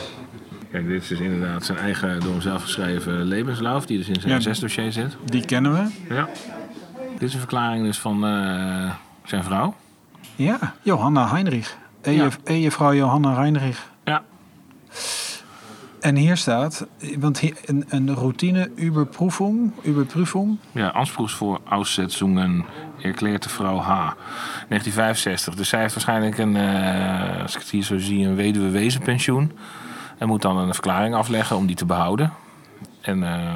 Kijk, 0.78 0.90
dit 0.90 1.02
is 1.02 1.08
dus 1.08 1.20
inderdaad 1.20 1.66
zijn 1.66 1.78
eigen 1.78 2.20
door 2.20 2.32
hem 2.32 2.42
zelf 2.42 2.62
geschreven 2.62 3.24
levenslauf, 3.24 3.86
die 3.86 3.98
dus 3.98 4.08
in 4.08 4.22
zijn 4.22 4.42
Ja. 4.42 4.54
SS-dossier 4.54 4.92
zit. 4.92 5.18
Die 5.26 5.46
kennen 5.46 5.74
we. 5.74 6.14
Ja. 6.14 6.30
Dit 7.12 7.22
is 7.22 7.34
een 7.34 7.40
verklaring 7.40 7.84
dus 7.86 8.00
van 8.00 8.26
eh, 8.26 8.92
zijn 9.24 9.44
vrouw. 9.44 9.76
Ja, 10.36 10.74
Johanna 10.82 11.30
Heinrich. 11.30 11.78
Ejevrouw 12.44 12.94
Johanna 12.94 13.36
Heinrich. 13.36 13.90
Ja. 14.04 14.24
En 16.00 16.16
hier 16.16 16.38
staat, 16.38 16.88
want 17.18 17.40
hier, 17.40 17.58
een, 17.66 17.86
een 17.90 18.14
routine 18.16 18.70
Überprüfung, 18.80 19.72
Überprüfung. 19.86 20.58
Ja, 20.72 20.88
Anspruchs 20.88 21.34
voor 21.34 21.60
Aussetzungen 21.70 22.66
erklärte 23.02 23.50
vrouw 23.50 23.78
H. 23.78 23.88
1965. 23.88 25.56
Dus 25.56 25.70
zij 25.70 25.80
heeft 25.82 25.94
waarschijnlijk 25.94 26.38
een, 26.38 26.56
eh, 26.56 27.42
als 27.42 27.56
ik 27.56 27.62
het 27.62 27.70
hier 27.70 27.84
zo 27.84 27.98
zie, 27.98 28.26
een 28.26 28.36
weduwe 28.36 28.70
wezenpensioen. 28.70 29.52
En 30.18 30.28
moet 30.28 30.42
dan 30.42 30.58
een 30.58 30.74
verklaring 30.74 31.16
afleggen 31.16 31.56
om 31.56 31.66
die 31.66 31.76
te 31.76 31.86
behouden. 31.86 32.34
En 33.02 33.24
eh, 33.24 33.54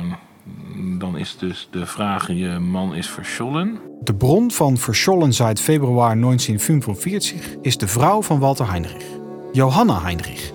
dan 0.99 1.17
is 1.17 1.37
dus 1.37 1.67
de 1.71 1.85
vraag: 1.85 2.27
je 2.27 2.59
man 2.59 2.95
is 2.95 3.09
verschollen. 3.09 3.79
De 4.03 4.13
bron 4.13 4.51
van 4.51 4.77
Verschollen 4.77 5.33
seit 5.33 5.59
februari 5.59 6.19
1945 6.19 7.55
is 7.61 7.77
de 7.77 7.87
vrouw 7.87 8.21
van 8.21 8.39
Walter 8.39 8.69
Heinrich, 8.69 9.05
Johanna 9.51 10.01
Heinrich. 10.01 10.51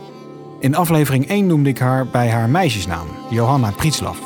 In 0.61 0.75
aflevering 0.75 1.29
1 1.29 1.47
noemde 1.47 1.69
ik 1.69 1.79
haar 1.79 2.07
bij 2.07 2.31
haar 2.31 2.49
meisjesnaam, 2.49 3.07
Johanna 3.31 3.71
Prietslav. 3.71 4.19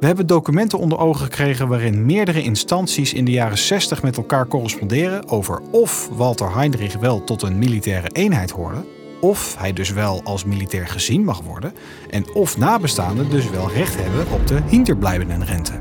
We 0.00 0.06
hebben 0.06 0.26
documenten 0.26 0.78
onder 0.78 0.98
ogen 0.98 1.24
gekregen 1.24 1.68
waarin 1.68 2.06
meerdere 2.06 2.42
instanties 2.42 3.12
in 3.12 3.24
de 3.24 3.30
jaren 3.30 3.58
60 3.58 4.02
met 4.02 4.16
elkaar 4.16 4.48
corresponderen 4.48 5.28
over 5.28 5.60
of 5.70 6.08
Walter 6.12 6.54
Heinrich 6.54 6.98
wel 6.98 7.24
tot 7.24 7.42
een 7.42 7.58
militaire 7.58 8.08
eenheid 8.08 8.50
hoorde, 8.50 8.84
of 9.20 9.56
hij 9.58 9.72
dus 9.72 9.90
wel 9.90 10.22
als 10.24 10.44
militair 10.44 10.88
gezien 10.88 11.24
mag 11.24 11.40
worden, 11.40 11.72
en 12.10 12.34
of 12.34 12.58
nabestaanden 12.58 13.30
dus 13.30 13.50
wel 13.50 13.70
recht 13.70 14.02
hebben 14.02 14.30
op 14.30 14.46
de 14.46 14.60
hinterblijvenenrente. 14.66 15.72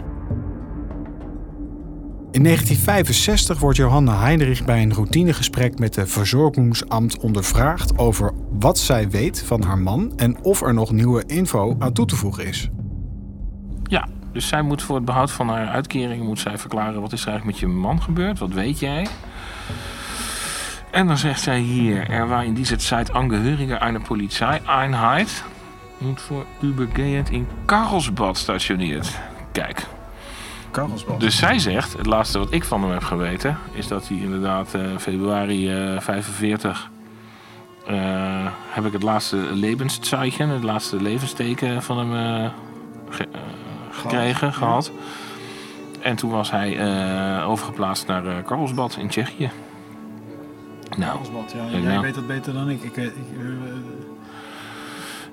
In 2.35 2.43
1965 2.43 3.59
wordt 3.59 3.77
Johanna 3.77 4.19
Heinrich 4.19 4.65
bij 4.65 4.81
een 4.81 4.93
routinegesprek 4.93 5.79
met 5.79 5.93
de 5.93 6.07
Verzorgingsamt 6.07 7.19
ondervraagd 7.19 7.97
over 7.97 8.33
wat 8.51 8.77
zij 8.77 9.09
weet 9.09 9.43
van 9.43 9.63
haar 9.63 9.77
man 9.77 10.13
en 10.15 10.43
of 10.43 10.61
er 10.61 10.73
nog 10.73 10.91
nieuwe 10.91 11.23
info 11.25 11.75
aan 11.79 11.93
toe 11.93 12.05
te 12.05 12.15
voegen 12.15 12.45
is. 12.45 12.69
Ja, 13.83 14.07
dus 14.31 14.47
zij 14.47 14.61
moet 14.61 14.81
voor 14.81 14.95
het 14.95 15.05
behoud 15.05 15.31
van 15.31 15.49
haar 15.49 15.67
uitkering 15.67 16.23
moet 16.23 16.39
zij 16.39 16.57
verklaren 16.57 17.01
wat 17.01 17.13
is 17.13 17.21
er 17.21 17.27
eigenlijk 17.27 17.59
met 17.59 17.69
je 17.69 17.77
man 17.77 18.01
gebeurd, 18.01 18.39
wat 18.39 18.53
weet 18.53 18.79
jij. 18.79 19.07
En 20.95 21.07
dan 21.07 21.17
zegt 21.17 21.41
zij 21.41 21.59
hier, 21.59 22.09
er 22.09 22.27
war 22.27 22.43
in 22.45 22.53
diese 22.53 22.77
Zeit 22.77 23.11
Angehörige 23.13 23.81
einer 23.81 23.99
Polizeieinheit 24.01 25.43
und 25.99 26.19
voor 26.21 26.45
übergehend 26.63 27.29
in 27.29 27.47
Karlsbad 27.65 28.37
stationiert. 28.37 29.19
Kijk, 29.51 29.85
Karlsbad. 30.71 31.19
dus 31.19 31.37
zij 31.37 31.59
zegt, 31.59 31.97
het 31.97 32.05
laatste 32.05 32.39
wat 32.39 32.51
ik 32.51 32.63
van 32.63 32.81
hem 32.81 32.91
heb 32.91 33.03
geweten, 33.03 33.57
is 33.71 33.87
dat 33.87 34.07
hij 34.07 34.17
inderdaad 34.17 34.73
eh, 34.73 34.81
februari 34.97 35.69
eh 35.71 35.99
45 36.01 36.89
eh, 37.87 37.95
heb 38.69 38.85
ik 38.85 38.93
het 38.93 39.03
laatste 39.03 39.35
levenszeichen, 39.37 40.49
het 40.49 40.63
laatste 40.63 41.01
levensteken 41.01 41.83
van 41.83 41.97
hem 41.97 42.51
ge- 43.09 43.27
gekregen, 43.91 44.53
gehad. 44.53 44.91
En 46.01 46.15
toen 46.15 46.29
was 46.31 46.51
hij 46.51 46.79
overgeplaatst 47.45 48.07
naar 48.07 48.41
Karlsbad 48.43 48.95
in 48.99 49.07
Tsjechië. 49.07 49.49
Nou, 50.97 51.19
ja. 51.53 51.69
Jij 51.71 51.79
nou. 51.79 52.01
weet 52.01 52.15
dat 52.15 52.27
beter 52.27 52.53
dan 52.53 52.69
ik. 52.69 52.83
ik, 52.83 52.97
eh, 52.97 53.03
ik 53.03 53.13
eh, 53.37 53.45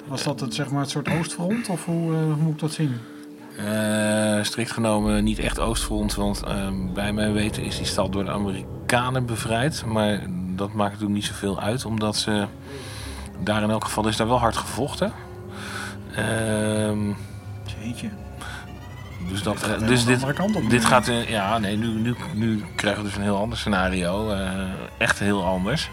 was 0.06 0.22
dat 0.22 0.40
het, 0.40 0.54
zeg 0.54 0.70
maar, 0.70 0.80
het 0.80 0.90
soort 0.90 1.08
oostfront? 1.08 1.68
Of 1.68 1.84
hoe, 1.84 2.14
eh, 2.14 2.22
hoe 2.22 2.36
moet 2.36 2.52
ik 2.52 2.58
dat 2.58 2.72
zien? 2.72 3.00
Eh, 3.56 4.42
strikt 4.42 4.70
genomen 4.70 5.24
niet 5.24 5.38
echt 5.38 5.60
Oostfront, 5.60 6.14
want 6.14 6.42
ehm, 6.42 6.92
bij 6.94 7.12
mijn 7.12 7.32
weten 7.32 7.62
is 7.62 7.76
die 7.76 7.86
stad 7.86 8.12
door 8.12 8.24
de 8.24 8.30
Amerikanen 8.30 9.26
bevrijd. 9.26 9.84
Maar 9.86 10.20
dat 10.56 10.72
maakt 10.72 10.90
natuurlijk 10.92 11.18
niet 11.18 11.24
zoveel 11.24 11.60
uit, 11.60 11.84
omdat 11.84 12.16
ze 12.16 12.46
daar 13.38 13.62
in 13.62 13.70
elk 13.70 13.84
geval 13.84 14.08
is 14.08 14.16
daar 14.16 14.28
wel 14.28 14.38
hard 14.38 14.56
gevochten. 14.56 15.12
Ehm, 16.14 17.12
Jeetje. 17.80 18.08
Dus 19.28 19.42
dat, 19.42 19.54
Dit 19.54 19.64
gaat 19.64 19.86
dus 19.88 20.04
dit, 20.04 20.14
andere 20.14 20.32
kant 20.32 20.56
op 20.56 20.70
dit 20.70 20.84
gaat, 20.84 21.08
eh, 21.08 21.28
ja, 21.28 21.58
nee, 21.58 21.76
nu, 21.76 21.86
nu, 21.86 22.14
nu 22.34 22.64
krijgen 22.76 23.02
we 23.02 23.08
dus 23.08 23.16
een 23.16 23.22
heel 23.22 23.38
ander 23.38 23.58
scenario. 23.58 24.30
eh, 24.30 24.50
echt 24.98 25.18
heel 25.18 25.44
anders. 25.44 25.90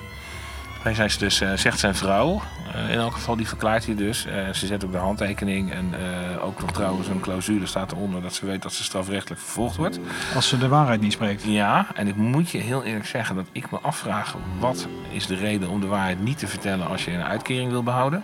Hij 0.83 0.93
zei 0.93 1.09
dus, 1.19 1.41
eh, 1.41 1.53
zegt 1.53 1.79
zijn 1.79 1.95
vrouw, 1.95 2.41
eh, 2.73 2.91
in 2.91 2.97
elk 2.97 3.13
geval, 3.13 3.35
die 3.35 3.47
verklaart 3.47 3.85
hij 3.85 3.95
dus. 3.95 4.25
Eh, 4.25 4.49
ze 4.53 4.65
zet 4.65 4.85
ook 4.85 4.91
de 4.91 4.97
handtekening 4.97 5.71
en 5.71 5.93
eh, 5.93 6.45
ook 6.45 6.61
nog 6.61 6.71
trouwens 6.71 7.07
een 7.07 7.19
clausule 7.19 7.65
staat 7.65 7.91
eronder 7.91 8.21
dat 8.21 8.33
ze 8.33 8.45
weet 8.45 8.61
dat 8.61 8.73
ze 8.73 8.83
strafrechtelijk 8.83 9.41
vervolgd 9.41 9.75
wordt. 9.75 9.99
Als 10.35 10.47
ze 10.47 10.57
de 10.57 10.67
waarheid 10.67 11.01
niet 11.01 11.11
spreekt. 11.11 11.43
Ja, 11.43 11.87
en 11.93 12.07
ik 12.07 12.15
moet 12.15 12.49
je 12.49 12.57
heel 12.57 12.83
eerlijk 12.83 13.05
zeggen 13.05 13.35
dat 13.35 13.45
ik 13.51 13.71
me 13.71 13.77
afvraag 13.81 14.35
wat 14.59 14.87
is 15.11 15.25
de 15.27 15.35
reden 15.35 15.69
om 15.69 15.79
de 15.81 15.87
waarheid 15.87 16.21
niet 16.23 16.37
te 16.37 16.47
vertellen 16.47 16.87
als 16.87 17.05
je 17.05 17.11
een 17.11 17.23
uitkering 17.23 17.71
wil 17.71 17.83
behouden. 17.83 18.23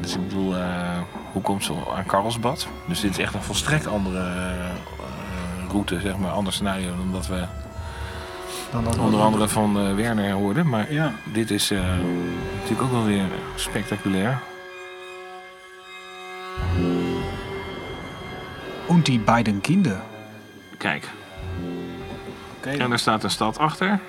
Dus 0.00 0.14
ik 0.14 0.28
bedoel, 0.28 0.56
eh, 0.56 0.98
hoe 1.32 1.42
komt 1.42 1.64
ze 1.64 1.72
aan 1.96 2.06
Karlsbad? 2.06 2.68
Dus 2.86 3.00
dit 3.00 3.10
is 3.10 3.18
echt 3.18 3.34
een 3.34 3.42
volstrekt 3.42 3.86
andere 3.86 4.18
eh, 4.18 5.70
route, 5.70 6.00
zeg 6.00 6.16
maar, 6.16 6.30
ander 6.30 6.52
scenario 6.52 6.96
dan 6.96 7.12
dat 7.12 7.26
we 7.26 7.44
Dan 8.70 8.84
dat 8.84 8.98
onder 8.98 9.20
andere 9.20 9.48
van 9.48 9.78
eh, 9.78 9.94
Werner 9.94 10.32
hoorden. 10.32 10.68
Maar 10.68 10.92
Ja. 10.92 11.12
dit 11.24 11.50
is 11.50 11.70
natuurlijk 11.70 12.82
ook 12.82 12.90
wel 12.90 13.04
weer 13.04 13.24
spectaculair. 13.54 14.38
Und 18.86 19.04
die 19.06 19.18
beiden 19.20 19.60
Kinder. 19.60 20.00
Kijk, 22.60 22.78
en 22.78 22.88
daar 22.88 22.98
staat 22.98 23.24
een 23.24 23.30
stad 23.30 23.58
achter, 23.58 24.00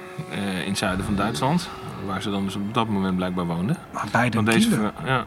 in 0.64 0.70
het 0.70 0.78
zuiden 0.78 1.06
van 1.06 1.16
Duitsland, 1.16 1.70
waar 2.06 2.22
ze 2.22 2.30
dan 2.30 2.44
dus 2.44 2.56
op 2.56 2.74
dat 2.74 2.88
moment 2.88 3.16
blijkbaar 3.16 3.46
woonden. 3.46 3.78
Maar 3.94 4.08
beiden 4.12 4.44
kinderen. 4.44 4.94
ja. 5.06 5.26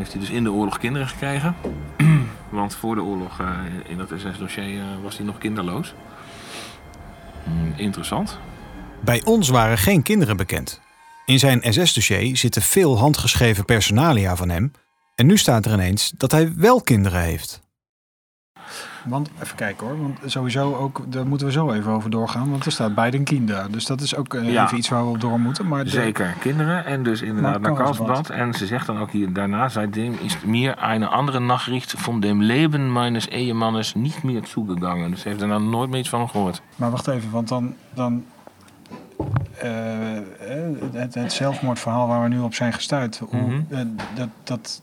Heeft 0.00 0.12
hij 0.12 0.20
dus 0.20 0.30
in 0.30 0.42
de 0.42 0.52
oorlog 0.52 0.78
kinderen 0.78 1.08
gekregen. 1.08 1.56
Want 2.48 2.74
voor 2.74 2.94
de 2.94 3.02
oorlog, 3.02 3.40
eh, 3.40 3.58
in 3.88 3.96
dat 3.96 4.12
SS-dossier, 4.16 4.80
eh, 4.80 4.86
was 5.02 5.16
hij 5.16 5.26
nog 5.26 5.38
kinderloos. 5.38 5.94
Hmm, 7.44 7.72
interessant. 7.76 8.38
Bij 9.00 9.22
ons 9.24 9.48
waren 9.48 9.78
geen 9.78 10.02
kinderen 10.02 10.36
bekend. 10.36 10.80
In 11.26 11.38
zijn 11.38 11.60
SS-dossier 11.72 12.36
zitten 12.36 12.62
veel 12.62 12.98
handgeschreven 12.98 13.64
personalia 13.64 14.36
van 14.36 14.48
hem. 14.48 14.72
En 15.14 15.26
nu 15.26 15.36
staat 15.36 15.66
er 15.66 15.72
ineens 15.72 16.12
dat 16.16 16.30
hij 16.30 16.54
wel 16.56 16.80
kinderen 16.80 17.20
heeft. 17.20 17.60
Want, 19.04 19.30
even 19.42 19.56
kijken 19.56 19.86
hoor, 19.86 20.00
want 20.00 20.18
sowieso 20.24 20.74
ook, 20.76 21.02
daar 21.08 21.26
moeten 21.26 21.46
we 21.46 21.52
zo 21.52 21.72
even 21.72 21.92
over 21.92 22.10
doorgaan. 22.10 22.50
Want 22.50 22.64
er 22.66 22.72
staat 22.72 22.94
beiden 22.94 23.24
kinderen. 23.24 23.72
Dus 23.72 23.86
dat 23.86 24.00
is 24.00 24.16
ook 24.16 24.34
eh, 24.34 24.52
Ja. 24.52 24.64
even 24.64 24.78
iets 24.78 24.88
waar 24.88 25.04
we 25.04 25.10
op 25.10 25.20
door 25.20 25.40
moeten. 25.40 25.68
Maar 25.68 25.84
de- 25.84 25.90
Zeker, 25.90 26.34
kinderen 26.40 26.84
en 26.84 27.02
dus 27.02 27.22
inderdaad 27.22 27.60
Naar 27.60 27.72
Karlsbad. 27.74 28.30
En 28.30 28.54
ze 28.54 28.66
zegt 28.66 28.86
dan 28.86 28.98
ook 28.98 29.10
hier 29.10 29.32
daarna, 29.32 29.68
seitdem 29.68 30.14
is 30.20 30.36
mir 30.44 30.74
eine 30.76 31.06
andere 31.06 31.40
Nachricht 31.40 31.94
von 31.96 32.20
dem 32.20 32.40
Leben 32.42 32.92
meines 32.92 33.28
Ehemannes 33.28 33.94
niet 33.94 34.22
meer 34.22 34.42
zugegangen. 34.46 35.10
Dus 35.10 35.20
ze 35.20 35.28
heeft 35.28 35.40
er 35.40 35.46
nou 35.48 35.62
nooit 35.62 35.90
meer 35.90 35.98
iets 36.00 36.08
van 36.08 36.28
gehoord. 36.28 36.62
Maar 36.76 36.90
wacht 36.90 37.06
even, 37.08 37.30
want 37.30 37.48
dan. 37.48 37.74
dan 37.94 38.24
eh, 39.58 39.68
het, 40.92 41.14
het 41.14 41.32
zelfmoordverhaal 41.32 42.06
waar 42.08 42.22
we 42.22 42.28
nu 42.28 42.38
op 42.38 42.54
zijn 42.54 42.72
gestuurd. 42.72 43.20
Mhm. 43.30 43.60
eh, 43.68 43.78
dat, 44.14 44.28
dat, 44.44 44.82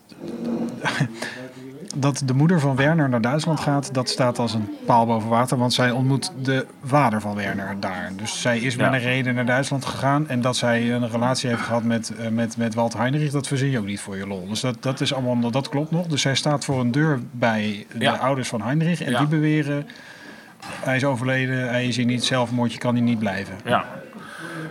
dat 1.96 2.22
de 2.24 2.34
moeder 2.34 2.60
van 2.60 2.76
Werner 2.76 3.08
naar 3.08 3.20
Duitsland 3.20 3.60
gaat, 3.60 3.94
dat 3.94 4.08
staat 4.08 4.38
als 4.38 4.54
een 4.54 4.68
paal 4.86 5.06
boven 5.06 5.28
water. 5.28 5.58
Want 5.58 5.72
zij 5.72 5.90
ontmoet 5.90 6.32
de 6.42 6.66
vader 6.84 7.20
van 7.20 7.34
Werner 7.34 7.76
daar. 7.80 8.10
Dus 8.16 8.40
zij 8.40 8.58
is 8.58 8.76
met 8.76 8.86
Ja. 8.86 8.92
een 8.94 9.00
reden 9.00 9.34
naar 9.34 9.46
Duitsland 9.46 9.84
gegaan. 9.84 10.28
En 10.28 10.40
dat 10.40 10.56
zij 10.56 10.92
een 10.92 11.10
relatie 11.10 11.48
heeft 11.50 11.62
gehad 11.62 11.82
met, 11.82 12.12
eh, 12.18 12.28
met, 12.28 12.56
met 12.56 12.74
Walter 12.74 13.00
Heinrich, 13.00 13.30
dat 13.30 13.46
verzin 13.46 13.70
je 13.70 13.78
ook 13.78 13.86
niet 13.86 14.00
voor 14.00 14.16
je 14.16 14.26
lol. 14.26 14.46
Dus 14.48 14.60
dat, 14.60 14.82
dat 14.82 15.00
is 15.00 15.14
allemaal, 15.14 15.50
dat 15.50 15.68
klopt 15.68 15.90
nog. 15.90 16.06
Dus 16.06 16.22
zij 16.22 16.34
staat 16.34 16.64
voor 16.64 16.80
een 16.80 16.90
deur 16.92 17.20
bij 17.30 17.86
de 17.92 17.98
Ja. 18.04 18.12
ouders 18.16 18.48
van 18.48 18.62
Heinrich. 18.62 19.02
En 19.02 19.10
Ja. 19.10 19.18
die 19.18 19.26
beweren 19.26 19.86
hij 20.84 20.96
is 20.96 21.04
overleden, 21.04 21.68
hij 21.68 21.86
is 21.86 21.96
hier 21.96 22.04
niet, 22.04 22.24
zelfmoordje 22.24 22.78
kan 22.78 22.94
hij 22.94 23.04
niet 23.04 23.18
blijven. 23.18 23.54
Ja. 23.64 23.84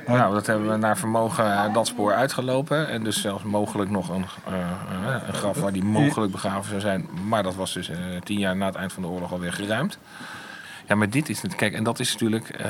Nou, 0.08 0.34
dat 0.34 0.46
hebben 0.46 0.70
we 0.70 0.76
naar 0.76 0.98
vermogen 0.98 1.54
eh, 1.54 1.74
dat 1.74 1.88
spoor 1.88 2.14
uitgelopen. 2.14 2.90
En 2.90 3.04
dus 3.04 3.22
zelfs 3.22 3.44
mogelijk 3.44 3.90
nog 3.90 4.10
een, 4.10 4.26
eh, 4.46 4.54
eh, 4.54 5.28
een 5.28 5.34
graf 5.34 5.60
waar 5.60 5.72
die 5.72 5.84
mogelijk 5.84 6.32
begraven 6.32 6.70
zou 6.70 6.82
zijn. 6.82 7.10
Maar 7.28 7.44
dat 7.44 7.56
was 7.56 7.74
dus 7.74 7.92
tien 8.24 8.40
jaar 8.40 8.56
na 8.56 8.66
het 8.66 8.76
eind 8.76 8.94
van 8.94 9.04
de 9.04 9.10
oorlog 9.10 9.32
alweer 9.32 9.54
geruimd. 9.54 9.98
Ja, 10.88 10.96
maar 10.96 11.10
dit 11.10 11.30
is 11.30 11.42
het. 11.42 11.56
Kijk, 11.56 11.74
en 11.74 11.84
dat 11.84 12.00
is 12.00 12.12
natuurlijk 12.12 12.66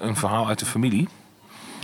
een 0.00 0.16
verhaal 0.16 0.48
uit 0.48 0.58
de 0.58 0.66
familie. 0.66 1.08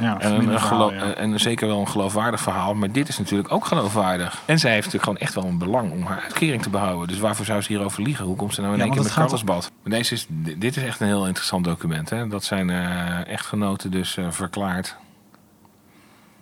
Ja, 0.01 0.21
En, 0.21 0.33
een, 0.33 0.51
ja. 0.51 1.15
en 1.15 1.41
zeker 1.41 1.67
wel 1.67 1.81
een 1.81 1.89
geloofwaardig 1.89 2.41
verhaal. 2.41 2.75
Maar 2.75 2.93
dit 2.93 3.09
is 3.09 3.19
natuurlijk 3.19 3.53
ook 3.53 3.65
geloofwaardig. 3.65 4.43
En 4.45 4.59
zij 4.59 4.71
heeft 4.71 4.85
natuurlijk 4.85 5.05
gewoon 5.05 5.19
echt 5.19 5.35
wel 5.35 5.45
een 5.45 5.59
belang 5.59 5.93
om 5.93 6.03
haar 6.03 6.21
uitkering 6.21 6.63
te 6.63 6.71
behouden. 6.71 7.09
Dus 7.09 7.19
waarvoor 7.19 7.45
zou 7.45 7.61
ze 7.61 7.69
hierover 7.69 8.03
liegen? 8.03 8.25
Hoe 8.25 8.37
komt 8.37 8.55
ze 8.55 8.61
nou 8.61 8.73
in 8.73 8.79
Ja, 8.79 8.85
één 8.85 8.93
keer 8.95 9.03
met? 9.03 9.43
Maar 9.83 9.93
Deze 9.93 10.15
is, 10.15 10.27
dit 10.57 10.77
is 10.77 10.83
echt 10.83 11.01
een 11.01 11.07
heel 11.07 11.27
interessant 11.27 11.65
document. 11.65 12.11
Hè? 12.11 12.29
Dat 12.29 12.45
zijn 12.45 12.71
eh, 12.71 13.27
echtgenoten 13.29 13.91
dus 13.91 14.17
eh, 14.17 14.25
verklaard. 14.31 14.97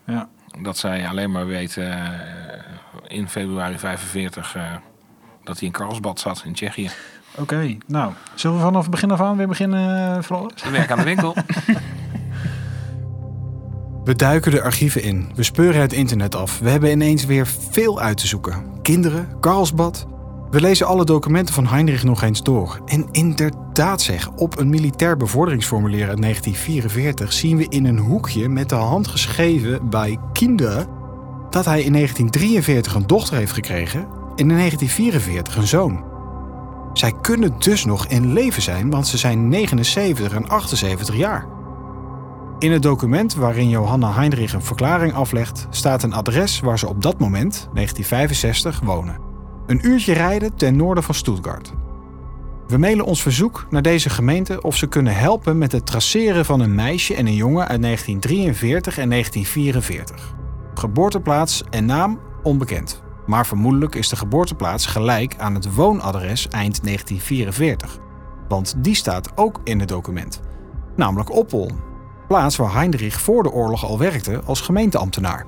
Ja. 0.06 0.28
Dat 0.60 0.78
zij 0.78 1.08
alleen 1.08 1.30
maar 1.30 1.46
weten 1.46 1.92
eh, 1.92 2.10
in 3.06 3.28
februari 3.28 3.78
45 3.78 4.54
eh, 4.54 4.62
dat 5.44 5.58
hij 5.58 5.66
in 5.66 5.72
Karlsbad 5.72 6.20
zat 6.20 6.42
in 6.44 6.52
Tsjechië. 6.52 6.90
Oké, 7.38 7.76
nou, 7.86 8.12
zullen 8.34 8.56
we 8.56 8.62
vanaf 8.62 8.82
het 8.82 8.90
begin 8.90 9.10
af 9.10 9.20
aan 9.20 9.36
weer 9.36 9.48
beginnen, 9.48 10.16
uh, 10.16 10.22
Floris? 10.22 10.62
Werk 10.62 10.90
aan 10.90 10.98
de 10.98 11.04
winkel. 11.04 11.34
We 14.04 14.14
duiken 14.14 14.50
de 14.50 14.62
archieven 14.62 15.02
in. 15.02 15.30
We 15.34 15.42
speuren 15.42 15.80
het 15.80 15.92
internet 15.92 16.34
af. 16.34 16.58
We 16.58 16.70
hebben 16.70 16.90
ineens 16.90 17.24
weer 17.24 17.46
veel 17.46 18.00
uit 18.00 18.16
te 18.16 18.26
zoeken. 18.26 18.64
Kinderen, 18.82 19.28
Karlsbad. 19.40 20.06
We 20.50 20.60
lezen 20.60 20.86
alle 20.86 21.04
documenten 21.04 21.54
van 21.54 21.66
Heinrich 21.66 22.04
nog 22.04 22.22
eens 22.22 22.42
door. 22.42 22.80
En 22.86 23.08
inderdaad 23.10 24.02
zeg, 24.02 24.30
op 24.30 24.58
een 24.58 24.68
militair 24.68 25.16
bevorderingsformulier 25.16 26.08
uit 26.08 26.20
1944 26.20 27.32
zien 27.32 27.56
we 27.56 27.66
in 27.68 27.84
een 27.84 27.98
hoekje 27.98 28.48
met 28.48 28.68
de 28.68 28.74
hand 28.74 29.08
geschreven 29.08 29.88
bij 29.88 30.18
Kinder 30.32 30.86
dat 31.50 31.64
hij 31.64 31.82
in 31.82 31.92
1943 31.92 32.94
een 32.94 33.06
dochter 33.06 33.36
heeft 33.36 33.52
gekregen 33.52 34.00
in 34.36 34.48
1944 34.48 35.56
een 35.56 35.66
zoon. 35.66 36.04
Zij 36.92 37.12
kunnen 37.20 37.52
dus 37.58 37.84
nog 37.84 38.06
in 38.06 38.32
leven 38.32 38.62
zijn, 38.62 38.90
want 38.90 39.06
ze 39.06 39.18
zijn 39.18 39.48
79 39.48 40.32
en 40.32 40.48
78 40.48 41.16
jaar. 41.16 41.46
In 42.62 42.72
het 42.72 42.82
document 42.82 43.34
waarin 43.34 43.68
Johanna 43.68 44.12
Heinrich 44.12 44.52
een 44.52 44.62
verklaring 44.62 45.12
aflegt, 45.12 45.66
staat 45.70 46.02
een 46.02 46.12
adres 46.12 46.60
waar 46.60 46.78
ze 46.78 46.88
op 46.88 47.02
dat 47.02 47.18
moment, 47.18 47.68
1965, 47.72 48.80
wonen. 48.80 49.18
Een 49.66 49.86
uurtje 49.86 50.12
rijden 50.12 50.54
ten 50.54 50.76
noorden 50.76 51.04
van 51.04 51.14
Stuttgart. 51.14 51.72
We 52.66 52.78
mailen 52.78 53.04
ons 53.04 53.22
verzoek 53.22 53.66
naar 53.70 53.82
deze 53.82 54.10
gemeente 54.10 54.62
of 54.62 54.76
ze 54.76 54.86
kunnen 54.86 55.14
helpen 55.16 55.58
met 55.58 55.72
het 55.72 55.86
traceren 55.86 56.44
van 56.44 56.60
een 56.60 56.74
meisje 56.74 57.14
en 57.14 57.26
een 57.26 57.34
jongen 57.34 57.68
uit 57.68 57.82
1943 57.82 58.98
en 58.98 59.08
1944. 59.08 60.34
Geboorteplaats 60.74 61.62
en 61.70 61.84
naam 61.84 62.20
onbekend. 62.42 63.02
Maar 63.26 63.46
vermoedelijk 63.46 63.94
is 63.94 64.08
de 64.08 64.16
geboorteplaats 64.16 64.86
gelijk 64.86 65.36
aan 65.38 65.54
het 65.54 65.74
woonadres 65.74 66.48
eind 66.48 66.84
1944. 66.84 67.98
Want 68.48 68.74
die 68.78 68.94
staat 68.94 69.32
ook 69.34 69.60
in 69.64 69.80
het 69.80 69.88
document. 69.88 70.40
Namelijk 70.96 71.32
Oppel, 71.32 71.70
plaats 72.32 72.56
waar 72.56 72.74
Heinrich 72.74 73.20
voor 73.20 73.42
de 73.42 73.50
oorlog 73.50 73.84
al 73.84 73.98
werkte 73.98 74.40
als 74.44 74.60
gemeenteambtenaar. 74.60 75.46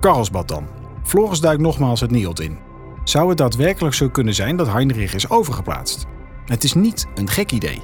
Karlsbad 0.00 0.48
dan. 0.48 0.66
Floris 1.02 1.40
duikt 1.40 1.62
nogmaals 1.62 2.00
het 2.00 2.10
Nielt 2.10 2.40
in. 2.40 2.58
Zou 3.04 3.28
het 3.28 3.38
daadwerkelijk 3.38 3.94
zo 3.94 4.08
kunnen 4.08 4.34
zijn 4.34 4.56
dat 4.56 4.72
Heinrich 4.72 5.14
is 5.14 5.30
overgeplaatst? 5.30 6.06
Het 6.44 6.64
is 6.64 6.74
niet 6.74 7.06
een 7.14 7.28
gek 7.28 7.52
idee. 7.52 7.82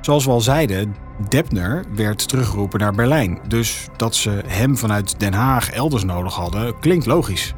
Zoals 0.00 0.24
we 0.24 0.30
al 0.30 0.40
zeiden, 0.40 0.96
Debner 1.28 1.84
werd 1.94 2.28
teruggeroepen 2.28 2.80
naar 2.80 2.92
Berlijn. 2.92 3.38
Dus 3.48 3.88
dat 3.96 4.14
ze 4.14 4.42
hem 4.46 4.76
vanuit 4.76 5.20
Den 5.20 5.34
Haag 5.34 5.70
elders 5.70 6.04
nodig 6.04 6.34
hadden, 6.34 6.78
klinkt 6.78 7.06
logisch. 7.06 7.54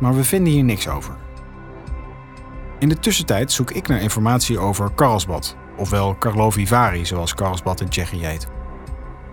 Maar 0.00 0.14
we 0.14 0.24
vinden 0.24 0.52
hier 0.52 0.64
niks 0.64 0.88
over. 0.88 1.16
In 2.78 2.88
de 2.88 2.98
tussentijd 2.98 3.52
zoek 3.52 3.70
ik 3.70 3.88
naar 3.88 4.00
informatie 4.00 4.58
over 4.58 4.90
Karlsbad, 4.94 5.56
ofwel 5.76 6.14
Karlovy 6.14 6.66
Vary, 6.66 7.04
zoals 7.04 7.34
Karlsbad 7.34 7.80
in 7.80 7.88
Tsjechië 7.88 8.24
heet. 8.24 8.48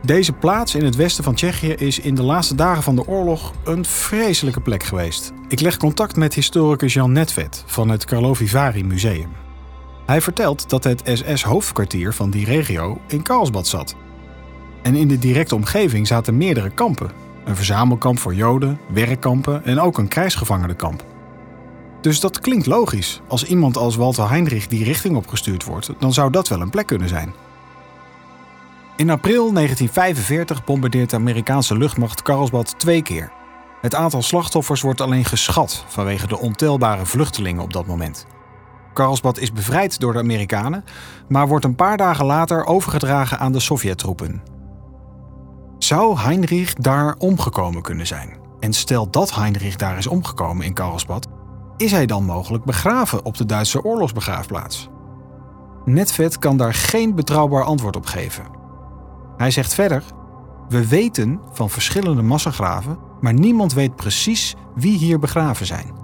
Deze 0.02 0.34
plaats 0.34 0.76
in 0.76 0.86
het 0.86 0.96
westen 0.96 1.24
van 1.24 1.36
Tsjechië 1.36 1.74
is 1.74 2.00
in 2.00 2.16
de 2.16 2.24
laatste 2.24 2.56
dagen 2.56 2.84
van 2.84 2.96
de 2.96 3.08
oorlog 3.08 3.54
een 3.64 3.86
vreselijke 3.86 4.62
plek 4.62 4.84
geweest. 4.84 5.32
Ik 5.48 5.60
leg 5.60 5.78
contact 5.78 6.16
met 6.16 6.34
historicus 6.34 6.94
Jan 6.94 7.12
Netvet 7.12 7.64
van 7.66 7.90
het 7.90 8.06
Karlovy 8.06 8.48
Vary 8.48 8.82
Museum. 8.82 9.30
Hij 10.06 10.22
vertelt 10.22 10.70
dat 10.70 10.84
het 10.84 11.02
SS-hoofdkwartier 11.04 12.14
van 12.14 12.30
die 12.30 12.46
regio 12.46 12.98
in 13.08 13.22
Karlsbad 13.22 13.68
zat. 13.68 13.96
En 14.82 14.96
in 14.96 15.08
de 15.08 15.20
directe 15.20 15.56
omgeving 15.56 16.08
zaten 16.08 16.38
meerdere 16.38 16.70
kampen. 16.70 17.12
Een 17.46 17.56
verzamelkamp 17.56 18.20
voor 18.20 18.36
Joden, 18.36 18.80
werkkampen 18.94 19.66
en 19.66 19.80
ook 19.80 19.98
een 19.98 20.08
krijgsgevangenenkamp. 20.08 21.13
Dus 22.04 22.20
dat 22.20 22.40
klinkt 22.40 22.66
logisch. 22.66 23.22
Als 23.28 23.46
iemand 23.46 23.78
als 23.78 23.96
Walter 23.96 24.30
Heinrich 24.30 24.68
die 24.68 24.84
richting 24.84 25.16
opgestuurd 25.16 25.64
wordt, 25.64 25.90
dan 26.00 26.14
zou 26.14 26.32
dat 26.32 26.48
wel 26.48 26.62
een 26.62 26.70
plek 26.70 26.88
kunnen 26.88 27.10
zijn. 27.10 27.34
In 28.96 29.10
april 29.10 29.54
1945 29.54 30.64
bombardeert 30.64 31.10
de 31.10 31.16
Amerikaanse 31.16 31.78
luchtmacht 31.78 32.22
Karlsbad 32.22 32.80
twee 32.80 33.02
keer. 33.02 33.32
Het 33.82 33.96
aantal 33.96 34.22
slachtoffers 34.22 34.82
wordt 34.82 35.02
alleen 35.02 35.26
geschat 35.26 35.86
vanwege 35.88 36.28
de 36.28 36.40
ontelbare 36.40 37.06
vluchtelingen 37.06 37.64
op 37.64 37.74
dat 37.74 37.86
moment. 37.86 38.26
Karlsbad 38.94 39.40
is 39.40 39.52
bevrijd 39.52 40.00
door 40.00 40.14
de 40.14 40.20
Amerikanen, 40.20 40.84
maar 41.28 41.48
wordt 41.48 41.66
een 41.66 41.76
paar 41.76 41.98
dagen 41.98 42.26
later 42.26 42.66
overgedragen 42.66 43.40
aan 43.40 43.52
de 43.52 43.60
Sovjettroepen. 43.60 44.44
Zou 45.78 46.18
Heinrich 46.18 46.74
daar 46.74 47.16
omgekomen 47.18 47.82
kunnen 47.82 48.08
zijn? 48.08 48.38
En 48.60 48.74
stel 48.74 49.10
dat 49.10 49.36
Heinrich 49.36 49.76
daar 49.76 49.98
is 49.98 50.08
omgekomen 50.08 50.66
in 50.66 50.74
Karlsbad, 50.74 51.28
is 51.78 51.92
hij 51.92 52.06
dan 52.06 52.26
mogelijk 52.26 52.64
begraven 52.64 53.26
op 53.26 53.38
de 53.38 53.46
Duitse 53.46 53.84
oorlogsbegraafplaats? 53.84 54.90
Netvet 55.86 56.40
kan 56.40 56.58
daar 56.58 56.74
geen 56.74 57.16
betrouwbaar 57.16 57.64
antwoord 57.64 57.96
op 57.96 58.06
geven. 58.06 58.44
Hij 59.38 59.52
zegt 59.52 59.74
verder: 59.74 60.04
We 60.70 60.88
weten 60.88 61.40
van 61.52 61.70
verschillende 61.70 62.22
massagraven, 62.22 62.98
maar 63.20 63.34
niemand 63.34 63.74
weet 63.74 63.96
precies 63.96 64.56
wie 64.76 64.98
hier 64.98 65.20
begraven 65.20 65.66
zijn. 65.66 66.02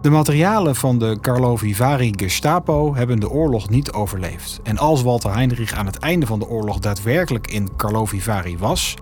De 0.00 0.10
materialen 0.10 0.76
van 0.76 0.98
de 0.98 1.18
Karlovy 1.20 1.74
Vary 1.74 2.14
Gestapo 2.16 2.94
hebben 2.94 3.20
de 3.20 3.30
oorlog 3.30 3.68
niet 3.68 3.92
overleefd. 3.92 4.60
En 4.62 4.78
als 4.78 5.02
Walter 5.02 5.34
Heinrich 5.34 5.72
aan 5.72 5.86
het 5.86 5.98
einde 5.98 6.26
van 6.26 6.38
de 6.38 6.48
oorlog 6.48 6.78
daadwerkelijk 6.78 7.46
in 7.46 7.76
Karlovy 7.76 8.20
Vary 8.20 8.58
was, 8.58 8.94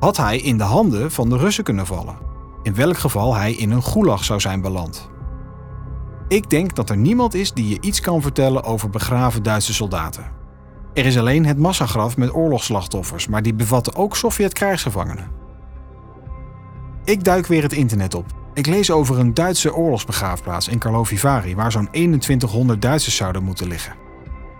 had 0.00 0.16
hij 0.16 0.38
in 0.38 0.58
de 0.58 0.64
handen 0.64 1.10
van 1.10 1.28
de 1.28 1.36
Russen 1.36 1.64
kunnen 1.64 1.86
vallen. 1.86 2.16
In 2.62 2.74
welk 2.74 2.98
geval 2.98 3.34
hij 3.34 3.52
in 3.52 3.70
een 3.70 3.82
gulag 3.82 4.24
zou 4.24 4.40
zijn 4.40 4.60
beland. 4.60 5.10
Ik 6.32 6.50
denk 6.50 6.74
dat 6.74 6.90
er 6.90 6.96
niemand 6.96 7.34
is 7.34 7.52
die 7.52 7.68
je 7.68 7.80
iets 7.80 8.00
kan 8.00 8.22
vertellen 8.22 8.64
over 8.64 8.90
begraven 8.90 9.42
Duitse 9.42 9.74
soldaten. 9.74 10.24
Er 10.94 11.06
is 11.06 11.18
alleen 11.18 11.46
het 11.46 11.58
massagraf 11.58 12.16
met 12.16 12.34
oorlogsslachtoffers, 12.34 13.26
maar 13.26 13.42
die 13.42 13.54
bevatten 13.54 13.94
ook 13.94 14.16
Sovjet-krijgsgevangenen. 14.16 15.30
Ik 17.04 17.24
duik 17.24 17.46
weer 17.46 17.62
het 17.62 17.72
internet 17.72 18.14
op. 18.14 18.26
Ik 18.54 18.66
lees 18.66 18.90
over 18.90 19.18
een 19.18 19.34
Duitse 19.34 19.74
oorlogsbegraafplaats 19.74 20.68
in 20.68 20.78
Karlovy 20.78 21.16
Vary, 21.16 21.54
waar 21.54 21.72
zo'n 21.72 21.90
2100 21.90 22.82
Duitsers 22.82 23.16
zouden 23.16 23.42
moeten 23.42 23.68
liggen. 23.68 23.94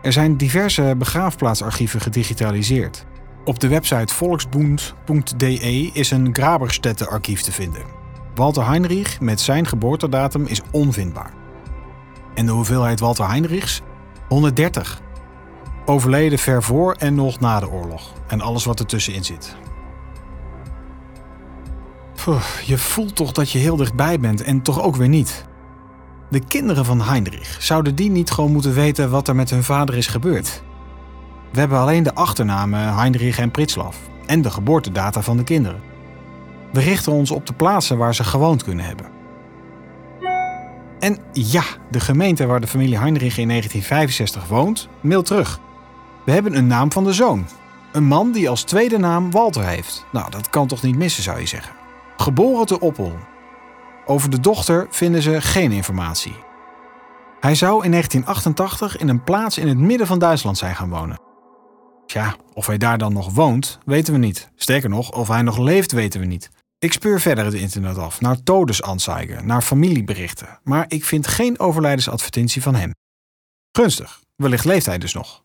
Er 0.03 0.13
zijn 0.13 0.37
diverse 0.37 0.95
begraafplaatsarchieven 0.99 2.01
gedigitaliseerd. 2.01 3.07
Op 3.45 3.61
de 3.61 3.69
website 3.69 4.15
volksbund.de 4.15 5.91
is 5.93 6.11
een 6.11 6.29
Graberstätte-archief 6.33 7.43
te 7.43 7.53
vinden. 7.53 7.83
Walter 8.35 8.67
Heinrich 8.67 9.21
met 9.21 9.41
zijn 9.41 9.67
geboortedatum 9.67 10.47
is 10.47 10.61
onvindbaar. 10.71 11.41
En 12.35 12.47
de 12.47 12.53
hoeveelheid 12.53 13.01
Walter 13.01 13.29
Heinrichs? 13.29 13.81
130. 14.29 15.01
Overleden 15.85 16.39
ver 16.39 16.63
voor 16.63 16.93
en 16.93 17.15
nog 17.15 17.41
na 17.41 17.61
de 17.61 17.71
oorlog. 17.71 18.13
En 18.27 18.41
alles 18.41 18.65
wat 18.65 18.81
ertussenin 18.81 19.25
zit. 19.25 19.57
Je 22.65 22.79
voelt 22.79 23.17
toch 23.17 23.33
dat 23.33 23.51
je 23.51 23.59
heel 23.59 23.77
dichtbij 23.77 24.21
bent 24.21 24.43
en 24.43 24.63
toch 24.63 24.83
ook 24.83 24.97
weer 24.97 25.09
niet. 25.09 25.45
De 26.31 26.41
kinderen 26.41 26.85
van 26.85 27.01
Heinrich, 27.01 27.57
zouden 27.63 27.95
die 27.95 28.11
niet 28.11 28.31
gewoon 28.31 28.53
moeten 28.53 28.75
weten 28.75 29.11
wat 29.11 29.29
er 29.29 29.37
met 29.37 29.51
hun 29.51 29.63
vader 29.63 29.97
is 29.97 30.07
gebeurd? 30.07 30.63
We 31.53 31.59
hebben 31.59 31.79
alleen 31.79 32.03
de 32.03 32.15
achternamen 32.15 32.95
Heinrich 32.95 33.39
en 33.39 33.51
Pritslav 33.51 33.97
en 34.27 34.43
de 34.43 34.51
geboortedata 34.51 35.23
van 35.23 35.37
de 35.37 35.45
kinderen. 35.45 35.81
We 36.73 36.81
richten 36.81 37.13
ons 37.13 37.31
op 37.31 37.47
de 37.47 37.53
plaatsen 37.53 37.99
waar 37.99 38.15
ze 38.15 38.25
gewoond 38.25 38.65
kunnen 38.65 38.85
hebben. 38.85 39.07
En 41.03 41.19
ja, 41.33 41.63
de 41.91 42.01
gemeente 42.01 42.47
waar 42.47 42.61
de 42.61 42.67
familie 42.67 42.99
Heinrich 42.99 43.39
in 43.39 43.49
1965 43.49 44.49
woont, 44.49 44.89
mailt 45.01 45.27
terug. 45.27 45.61
We 46.25 46.33
hebben 46.33 46.57
een 46.57 46.67
naam 46.67 46.93
van 46.93 47.05
de 47.05 47.13
zoon. 47.13 47.47
Een 47.93 48.05
man 48.05 48.33
die 48.33 48.49
als 48.49 48.63
tweede 48.63 48.99
naam 48.99 49.31
Walter 49.31 49.67
heeft. 49.67 50.05
Nou, 50.13 50.31
dat 50.31 50.51
kan 50.51 50.67
toch 50.67 50.83
niet 50.83 50.97
missen, 50.97 51.23
zou 51.23 51.41
je 51.41 51.47
zeggen. 51.47 51.75
Geboren 52.17 52.67
te 52.67 52.81
Oppel. 52.81 53.13
Over 54.07 54.31
de 54.31 54.41
dochter 54.41 54.87
vinden 54.91 55.23
ze 55.23 55.41
geen 55.41 55.73
informatie. 55.73 56.35
Hij 57.41 57.55
zou 57.55 57.85
in 57.85 57.91
1988 57.91 58.97
in 58.97 59.09
een 59.09 59.23
plaats 59.23 59.59
in 59.59 59.69
het 59.69 59.79
midden 59.79 60.07
van 60.07 60.19
Duitsland 60.19 60.59
zijn 60.59 60.77
gaan 60.77 60.91
wonen. 60.91 61.21
Tja, 62.07 62.37
of 62.55 62.67
hij 62.67 62.79
daar 62.79 62.99
dan 62.99 63.13
nog 63.13 63.35
woont, 63.35 63.79
weten 63.85 64.13
we 64.13 64.19
niet. 64.19 64.51
Sterker 64.57 64.89
nog, 64.89 65.13
of 65.13 65.29
hij 65.29 65.43
nog 65.43 65.59
leeft, 65.59 65.93
weten 65.93 66.21
we 66.21 66.27
niet. 66.27 66.51
Ik 66.83 66.93
speur 66.93 67.21
verder 67.21 67.45
het 67.45 67.55
internet 67.55 67.99
af, 67.99 68.21
naar 68.21 68.43
todesanzeigen, 68.43 69.47
naar 69.47 69.63
familieberichten, 69.63 70.59
maar 70.63 70.85
ik 70.89 71.05
vind 71.05 71.27
geen 71.27 71.59
overlijdensadvertentie 71.59 72.63
van 72.63 72.75
hem. 72.75 72.91
Gunstig, 73.73 74.21
wellicht 74.37 74.65
leeft 74.65 74.87
hij 74.87 74.99
dus 74.99 75.15
nog. 75.15 75.43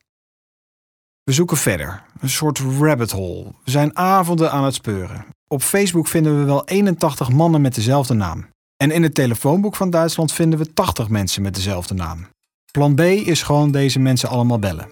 We 1.23 1.31
zoeken 1.31 1.57
verder, 1.57 2.03
een 2.19 2.29
soort 2.29 2.59
rabbit 2.59 3.11
hole. 3.11 3.53
We 3.63 3.71
zijn 3.71 3.97
avonden 3.97 4.51
aan 4.51 4.63
het 4.63 4.73
speuren. 4.73 5.25
Op 5.47 5.61
Facebook 5.61 6.07
vinden 6.07 6.39
we 6.39 6.45
wel 6.45 6.65
81 6.65 7.29
mannen 7.29 7.61
met 7.61 7.75
dezelfde 7.75 8.13
naam. 8.13 8.47
En 8.77 8.91
in 8.91 9.03
het 9.03 9.13
telefoonboek 9.13 9.75
van 9.75 9.89
Duitsland 9.89 10.33
vinden 10.33 10.59
we 10.59 10.73
80 10.73 11.09
mensen 11.09 11.41
met 11.41 11.55
dezelfde 11.55 11.93
naam. 11.93 12.27
Plan 12.71 12.95
B 12.95 12.99
is 13.01 13.43
gewoon 13.43 13.71
deze 13.71 13.99
mensen 13.99 14.29
allemaal 14.29 14.59
bellen. 14.59 14.91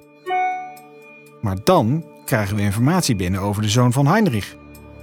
Maar 1.42 1.58
dan 1.64 2.06
krijgen 2.26 2.56
we 2.56 2.62
informatie 2.62 3.16
binnen 3.16 3.42
over 3.42 3.62
de 3.62 3.70
zoon 3.70 3.94
van 3.94 4.08
Heinrich. 4.08 4.56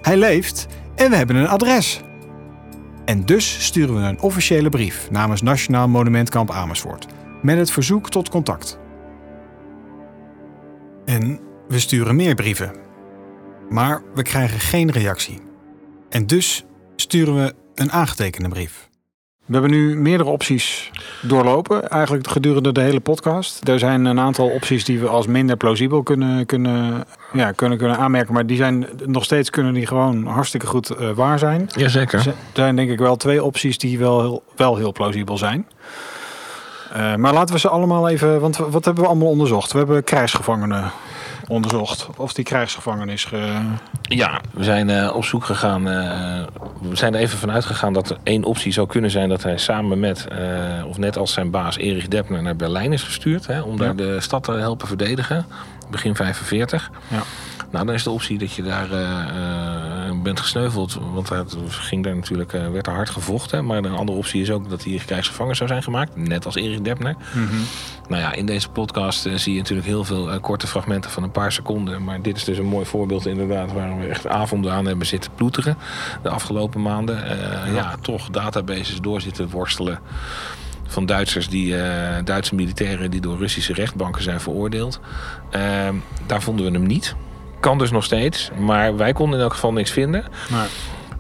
Hij 0.03 0.17
leeft 0.17 0.67
en 0.95 1.11
we 1.11 1.17
hebben 1.17 1.37
een 1.37 1.49
adres. 1.49 2.01
En 3.05 3.25
dus 3.25 3.65
sturen 3.65 3.95
we 3.95 4.01
een 4.01 4.21
officiële 4.21 4.69
brief 4.69 5.11
namens 5.11 5.43
Nationaal 5.43 5.89
Monumentkamp 5.89 6.51
Amersfoort 6.51 7.07
met 7.43 7.57
het 7.59 7.71
verzoek 7.71 8.11
tot 8.11 8.29
contact. 8.29 8.79
En 11.05 11.41
we 11.69 11.79
sturen 11.79 12.17
meer 12.17 12.35
brieven. 12.35 12.73
Maar 13.69 14.03
we 14.15 14.23
krijgen 14.23 14.61
geen 14.61 14.91
reactie. 14.91 15.41
En 16.09 16.27
dus 16.27 16.65
sturen 16.97 17.35
we 17.35 17.55
een 17.75 17.93
aangetekende 17.93 18.49
brief. 18.49 18.91
We 19.47 19.53
hebben 19.53 19.71
nu 19.71 19.97
meerdere 19.97 20.31
opties 20.31 20.91
doorlopen, 21.23 21.89
eigenlijk 21.89 22.29
gedurende 22.29 22.73
de 22.73 22.81
hele 22.81 23.01
podcast. 23.01 23.69
Er 23.69 23.79
zijn 23.79 24.05
een 24.05 24.21
aantal 24.21 24.49
opties 24.49 24.85
die 24.85 25.01
we 25.01 25.09
als 25.09 25.27
minder 25.27 25.57
plausibel 25.57 26.03
kunnen, 26.03 26.47
kunnen, 26.47 27.05
ja, 27.33 27.53
kunnen, 27.53 27.79
kunnen 27.79 27.97
aanmerken. 27.97 28.35
Maar 28.35 28.47
die 28.47 28.57
zijn 28.57 28.87
nog 29.07 29.25
steeds 29.25 29.51
kunnen 29.51 29.75
die 29.75 29.87
gewoon 29.87 30.27
hartstikke 30.27 30.67
goed 30.67 30.91
eh, 30.91 31.11
waar 31.11 31.39
zijn. 31.39 31.69
Jazeker. 31.77 32.27
Er 32.27 32.35
zijn 32.53 32.77
denk 32.77 32.91
ik 32.91 32.99
wel 32.99 33.17
twee 33.17 33.45
opties 33.45 33.79
die 33.79 33.99
wel 33.99 34.21
heel, 34.21 34.43
wel 34.57 34.77
heel 34.77 34.93
plausibel 34.93 35.39
zijn. 35.39 35.67
Uh, 36.97 37.15
maar 37.15 37.33
laten 37.33 37.55
we 37.55 37.61
ze 37.61 37.69
allemaal 37.69 38.09
even, 38.09 38.41
want 38.41 38.57
wat 38.57 38.85
hebben 38.85 39.03
we 39.03 39.09
allemaal 39.09 39.29
onderzocht? 39.29 39.73
We 39.73 39.79
hebben 39.79 40.05
krijgsgevangenen 40.05 40.93
onderzocht. 41.53 42.09
Of 42.17 42.33
die 42.33 42.45
krijgsgevangenis. 42.45 43.25
Ge... 43.25 43.59
Ja, 44.03 44.41
we 44.51 44.65
zijn 44.65 44.89
uh, 44.89 45.15
op 45.15 45.25
zoek 45.25 45.45
gegaan. 45.45 45.89
Uh, 45.89 45.95
we 46.81 46.97
zijn 46.97 47.15
er 47.15 47.21
even 47.21 47.39
vanuit 47.39 47.65
gegaan 47.65 47.93
dat 47.93 48.11
er 48.11 48.17
één 48.23 48.45
optie 48.45 48.73
zou 48.73 48.87
kunnen 48.87 49.11
zijn 49.11 49.29
dat 49.29 49.43
hij 49.43 49.59
samen 49.59 50.01
met, 50.01 50.27
uh, 50.33 50.87
of 50.87 50.99
net 50.99 51.17
als 51.17 51.33
zijn 51.33 51.51
baas 51.51 51.77
Erich 51.77 52.09
Deppner, 52.09 52.43
naar 52.43 52.57
Berlijn 52.57 52.93
is 52.93 53.03
gestuurd. 53.03 53.47
Hè, 53.47 53.61
om 53.61 53.77
daar 53.77 53.97
de 53.97 54.21
stad 54.21 54.45
te 54.45 54.53
helpen 54.53 54.87
verdedigen. 54.87 55.47
Begin 55.91 56.15
45. 56.15 56.91
Ja. 57.09 57.23
Nou, 57.71 57.87
dan 57.87 57.95
is 57.95 58.03
de 58.03 58.11
optie 58.11 58.39
dat 58.39 58.53
je 58.53 58.63
daar 58.63 58.89
bent 60.23 60.41
gesneuveld. 60.41 60.99
Want 61.13 61.29
het 61.29 61.57
ging 61.69 62.05
daar 62.05 62.15
natuurlijk, 62.15 62.53
uh, 62.53 62.71
werd 62.71 62.87
er 62.87 62.93
hard 62.93 63.11
gevochten. 63.11 63.67
Maar 63.67 63.77
een 63.77 63.95
andere 63.95 64.19
optie 64.19 64.43
is 64.43 64.51
ook 64.51 64.71
dat 64.71 64.85
hij 64.85 65.03
krijgsgevangen 65.07 65.57
zou 65.57 65.69
zijn 65.69 65.83
gemaakt. 65.83 66.17
Net 66.17 66.47
als 66.47 66.55
Erik 66.55 66.85
Deppner. 66.85 67.17
Mm 67.35 67.47
-hmm. 67.47 67.65
Nou 68.09 68.23
ja, 68.23 68.33
in 68.33 68.47
deze 68.47 68.69
podcast 68.69 69.27
uh, 69.27 69.35
zie 69.35 69.53
je 69.53 69.59
natuurlijk 69.59 69.89
heel 69.89 70.05
veel 70.05 70.41
korte 70.41 70.67
fragmenten 70.67 71.11
van 71.11 71.23
een 71.23 71.31
paar 71.31 71.53
seconden. 71.53 72.05
Maar 72.05 72.23
dit 72.23 72.37
is 72.37 72.45
dus 72.45 72.59
een 72.59 72.67
mooi 72.67 72.87
voorbeeld 72.87 73.27
inderdaad... 73.27 73.73
waar 73.73 73.99
we 73.99 74.07
echt 74.07 74.27
avonden 74.27 74.73
aan 74.73 74.87
hebben 74.87 75.07
zitten 75.07 75.31
ploeteren. 75.35 75.77
De 76.23 76.29
afgelopen 76.29 76.83
maanden. 76.83 77.17
Ja. 77.17 77.67
ja. 77.67 77.97
toch 78.01 78.31
databases 78.31 79.01
door 79.01 79.21
zitten 79.21 79.51
worstelen 79.51 79.99
van 80.93 81.07
Duitsers 81.07 81.49
die, 81.49 81.75
uh, 81.75 81.85
Duitse 82.25 82.55
militairen 82.55 83.11
die 83.11 83.21
door 83.21 83.39
Russische 83.39 83.73
rechtbanken 83.73 84.23
zijn 84.23 84.41
veroordeeld. 84.41 85.01
Uh, 85.57 85.89
daar 86.27 86.43
vonden 86.43 86.67
we 86.67 86.73
hem 86.73 86.87
niet. 86.87 87.15
Kan 87.63 87.79
dus 87.79 87.91
nog 87.91 88.05
steeds, 88.05 88.51
maar 88.59 88.97
wij 88.97 89.13
konden 89.13 89.39
in 89.39 89.45
elk 89.45 89.53
geval 89.53 89.73
niks 89.73 89.91
vinden. 89.91 90.25
Maar... 90.51 90.69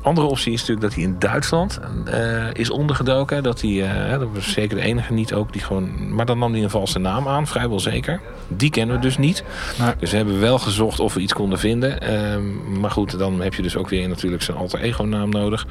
Andere 0.02 0.26
optie 0.26 0.52
is 0.52 0.60
natuurlijk 0.60 0.86
dat 0.86 0.94
hij 0.94 1.02
in 1.02 1.16
Duitsland 1.18 1.80
uh, 2.08 2.54
is 2.54 2.70
ondergedoken. 2.70 3.42
Dat 3.42 3.60
hij, 3.60 3.70
uh, 3.70 4.18
dat 4.18 4.28
was 4.34 4.52
zeker 4.52 4.76
de 4.76 4.82
enige 4.82 5.12
niet 5.12 5.34
ook, 5.34 5.52
die 5.52 5.62
gewoon. 5.62 6.14
Maar 6.14 6.26
dan 6.26 6.38
nam 6.38 6.52
hij 6.52 6.62
een 6.62 6.70
valse 6.70 6.98
naam 6.98 7.28
aan, 7.28 7.46
vrijwel 7.46 7.80
zeker. 7.80 8.20
Die 8.48 8.70
kennen 8.70 8.96
we 8.96 9.02
dus 9.02 9.18
niet. 9.18 9.44
Maar... 9.78 9.94
Dus 9.98 10.10
we 10.10 10.16
hebben 10.16 10.40
wel 10.40 10.58
gezocht 10.58 11.00
of 11.00 11.14
we 11.14 11.20
iets 11.20 11.32
konden 11.32 11.58
vinden. 11.58 11.98
Uh, 12.02 12.78
maar 12.80 12.90
goed, 12.90 13.18
dan 13.18 13.40
heb 13.40 13.54
je 13.54 13.62
dus 13.62 13.76
ook 13.76 13.88
weer 13.88 14.08
natuurlijk 14.08 14.42
zijn 14.42 14.56
alter 14.56 14.80
ego 14.80 15.04
naam 15.04 15.28
nodig 15.28 15.66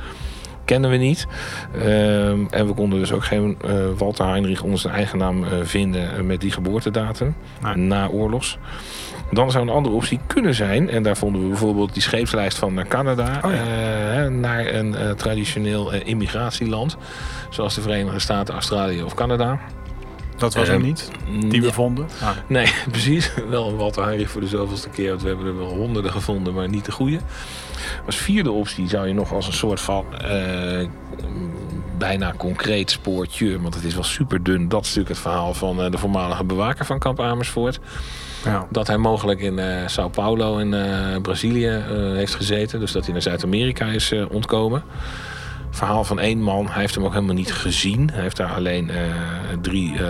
kennen 0.65 0.89
we 0.89 0.97
niet. 0.97 1.27
Uh, 1.75 2.29
en 2.29 2.67
we 2.67 2.73
konden 2.73 2.99
dus 2.99 3.11
ook 3.11 3.25
geen 3.25 3.57
uh, 3.65 3.71
Walter 3.97 4.25
Heinrich 4.25 4.61
onder 4.61 4.79
zijn 4.79 4.93
eigen 4.93 5.17
naam 5.17 5.43
uh, 5.43 5.49
vinden 5.63 6.25
met 6.25 6.41
die 6.41 6.51
geboortedatum. 6.51 7.35
Nee. 7.61 7.75
Na 7.75 8.07
oorlogs. 8.07 8.57
Dan 9.31 9.51
zou 9.51 9.63
een 9.63 9.73
andere 9.73 9.95
optie 9.95 10.19
kunnen 10.27 10.55
zijn, 10.55 10.89
en 10.89 11.03
daar 11.03 11.17
vonden 11.17 11.41
we 11.41 11.47
bijvoorbeeld 11.47 11.93
die 11.93 12.01
scheepslijst 12.01 12.57
van 12.57 12.73
naar 12.73 12.87
Canada, 12.87 13.39
oh 13.45 13.51
ja. 13.51 14.29
naar 14.29 14.73
een 14.73 14.95
traditioneel 15.17 15.93
immigratieland, 15.93 16.97
zoals 17.49 17.75
de 17.75 17.81
Verenigde 17.81 18.19
Staten, 18.19 18.53
Australië 18.53 19.03
of 19.03 19.13
Canada. 19.13 19.59
Dat 20.41 20.53
was 20.53 20.67
er 20.67 20.79
niet, 20.79 21.11
die 21.47 21.61
we 21.61 21.71
vonden? 21.71 22.07
Ah. 22.21 22.29
Nee, 22.47 22.73
precies. 22.91 23.31
Wel 23.49 23.67
een 23.67 23.75
Walter 23.75 24.03
Heinrich 24.03 24.29
voor 24.29 24.41
de 24.41 24.47
zoveelste 24.47 24.89
keer. 24.89 25.09
Want 25.09 25.21
we 25.21 25.27
hebben 25.27 25.45
er 25.45 25.57
wel 25.57 25.73
honderden 25.73 26.11
gevonden, 26.11 26.53
maar 26.53 26.69
niet 26.69 26.85
de 26.85 26.91
goede. 26.91 27.19
Als 28.05 28.15
vierde 28.15 28.51
optie 28.51 28.89
zou 28.89 29.07
je 29.07 29.13
nog 29.13 29.33
als 29.33 29.47
een 29.47 29.53
soort 29.53 29.79
van 29.79 30.05
uh, 30.25 30.87
bijna 31.97 32.33
concreet 32.37 32.91
spoortje, 32.91 33.61
want 33.61 33.73
het 33.73 33.83
is 33.83 33.93
wel 33.93 34.03
super 34.03 34.43
dun. 34.43 34.69
Dat 34.69 34.81
is 34.81 34.87
natuurlijk 34.87 35.15
het 35.15 35.19
verhaal 35.19 35.53
van 35.53 35.83
uh, 35.83 35.91
de 35.91 35.97
voormalige 35.97 36.43
bewaker 36.43 36.85
van 36.85 36.99
kamp 36.99 37.19
Amersfoort. 37.19 37.79
Ja. 38.43 38.67
Dat 38.69 38.87
hij 38.87 38.97
mogelijk 38.97 39.39
in 39.39 39.57
uh, 39.57 39.65
Sao 39.85 40.09
Paulo 40.09 40.57
in 40.57 40.75
Brazilië 41.21 41.69
heeft 42.15 42.35
gezeten. 42.35 42.79
Dus 42.79 42.91
dat 42.91 43.03
hij 43.03 43.13
naar 43.13 43.21
Zuid-Amerika 43.21 43.85
is 43.85 44.13
ontkomen 44.29 44.83
verhaal 45.71 46.03
van 46.03 46.19
één 46.19 46.41
man. 46.41 46.67
Hij 46.67 46.81
heeft 46.81 46.95
hem 46.95 47.05
ook 47.05 47.13
helemaal 47.13 47.35
niet 47.35 47.53
gezien. 47.53 48.09
Hij 48.13 48.21
heeft 48.21 48.37
daar 48.37 48.53
alleen 48.53 48.89
uh, 48.89 48.95
drie 49.61 49.93
uh, 49.93 50.07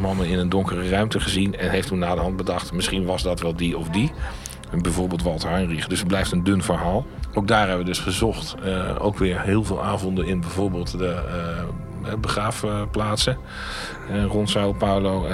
mannen 0.00 0.26
in 0.26 0.38
een 0.38 0.48
donkere 0.48 0.88
ruimte 0.88 1.20
gezien. 1.20 1.56
En 1.56 1.70
heeft 1.70 1.88
toen 1.88 1.98
na 1.98 2.14
de 2.14 2.20
hand 2.20 2.36
bedacht, 2.36 2.72
misschien 2.72 3.04
was 3.04 3.22
dat 3.22 3.40
wel 3.40 3.54
die 3.56 3.78
of 3.78 3.88
die. 3.88 4.12
Bijvoorbeeld 4.82 5.22
Walter 5.22 5.50
Heinrich. 5.50 5.86
Dus 5.86 5.98
het 5.98 6.08
blijft 6.08 6.32
een 6.32 6.44
dun 6.44 6.62
verhaal. 6.62 7.06
Ook 7.34 7.48
daar 7.48 7.60
hebben 7.60 7.78
we 7.78 7.84
dus 7.84 7.98
gezocht. 7.98 8.54
Uh, 8.64 8.96
ook 8.98 9.18
weer 9.18 9.40
heel 9.40 9.64
veel 9.64 9.84
avonden 9.84 10.26
in 10.26 10.40
bijvoorbeeld 10.40 10.98
de 10.98 11.22
begraafplaatsen. 12.20 13.38
rond 14.28 14.50
Sao 14.50 14.72
Paulo. 14.72 15.26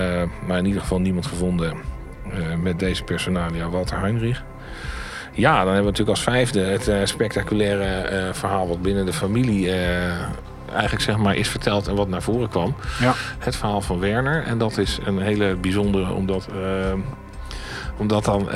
maar 0.47 0.59
in 0.59 0.67
ieder 0.67 0.81
geval 0.81 1.01
niemand 1.01 1.27
gevonden 1.27 1.77
met 2.63 2.79
deze 2.79 3.05
personalia 3.05 3.69
Walter 3.69 4.01
Heinrich. 4.01 4.45
Ja, 5.41 5.57
dan 5.57 5.75
hebben 5.75 5.77
we 5.77 5.91
natuurlijk 5.91 6.17
als 6.17 6.23
vijfde 6.23 6.61
het 6.61 6.89
uh, 6.89 6.97
spectaculaire 7.05 8.11
uh, 8.13 8.33
verhaal 8.33 8.69
wat 8.69 8.83
binnen 8.83 9.07
de 9.07 9.13
familie 9.13 9.67
uh, 9.67 9.75
eigenlijk 10.73 11.03
zeg 11.03 11.17
maar 11.17 11.35
is 11.37 11.49
verteld 11.49 11.89
en 11.89 11.95
wat 11.95 12.09
naar 12.09 12.23
voren 12.23 12.49
kwam. 12.49 12.75
Ja. 13.01 13.15
Het 13.39 13.57
verhaal 13.57 13.81
van 13.81 14.01
Werner. 14.01 14.43
En 14.45 14.59
dat 14.59 14.79
is 14.79 14.99
een 15.05 15.19
hele 15.19 15.57
bijzondere, 15.57 16.13
omdat, 16.13 16.49
omdat 17.97 18.25
dan 18.25 18.49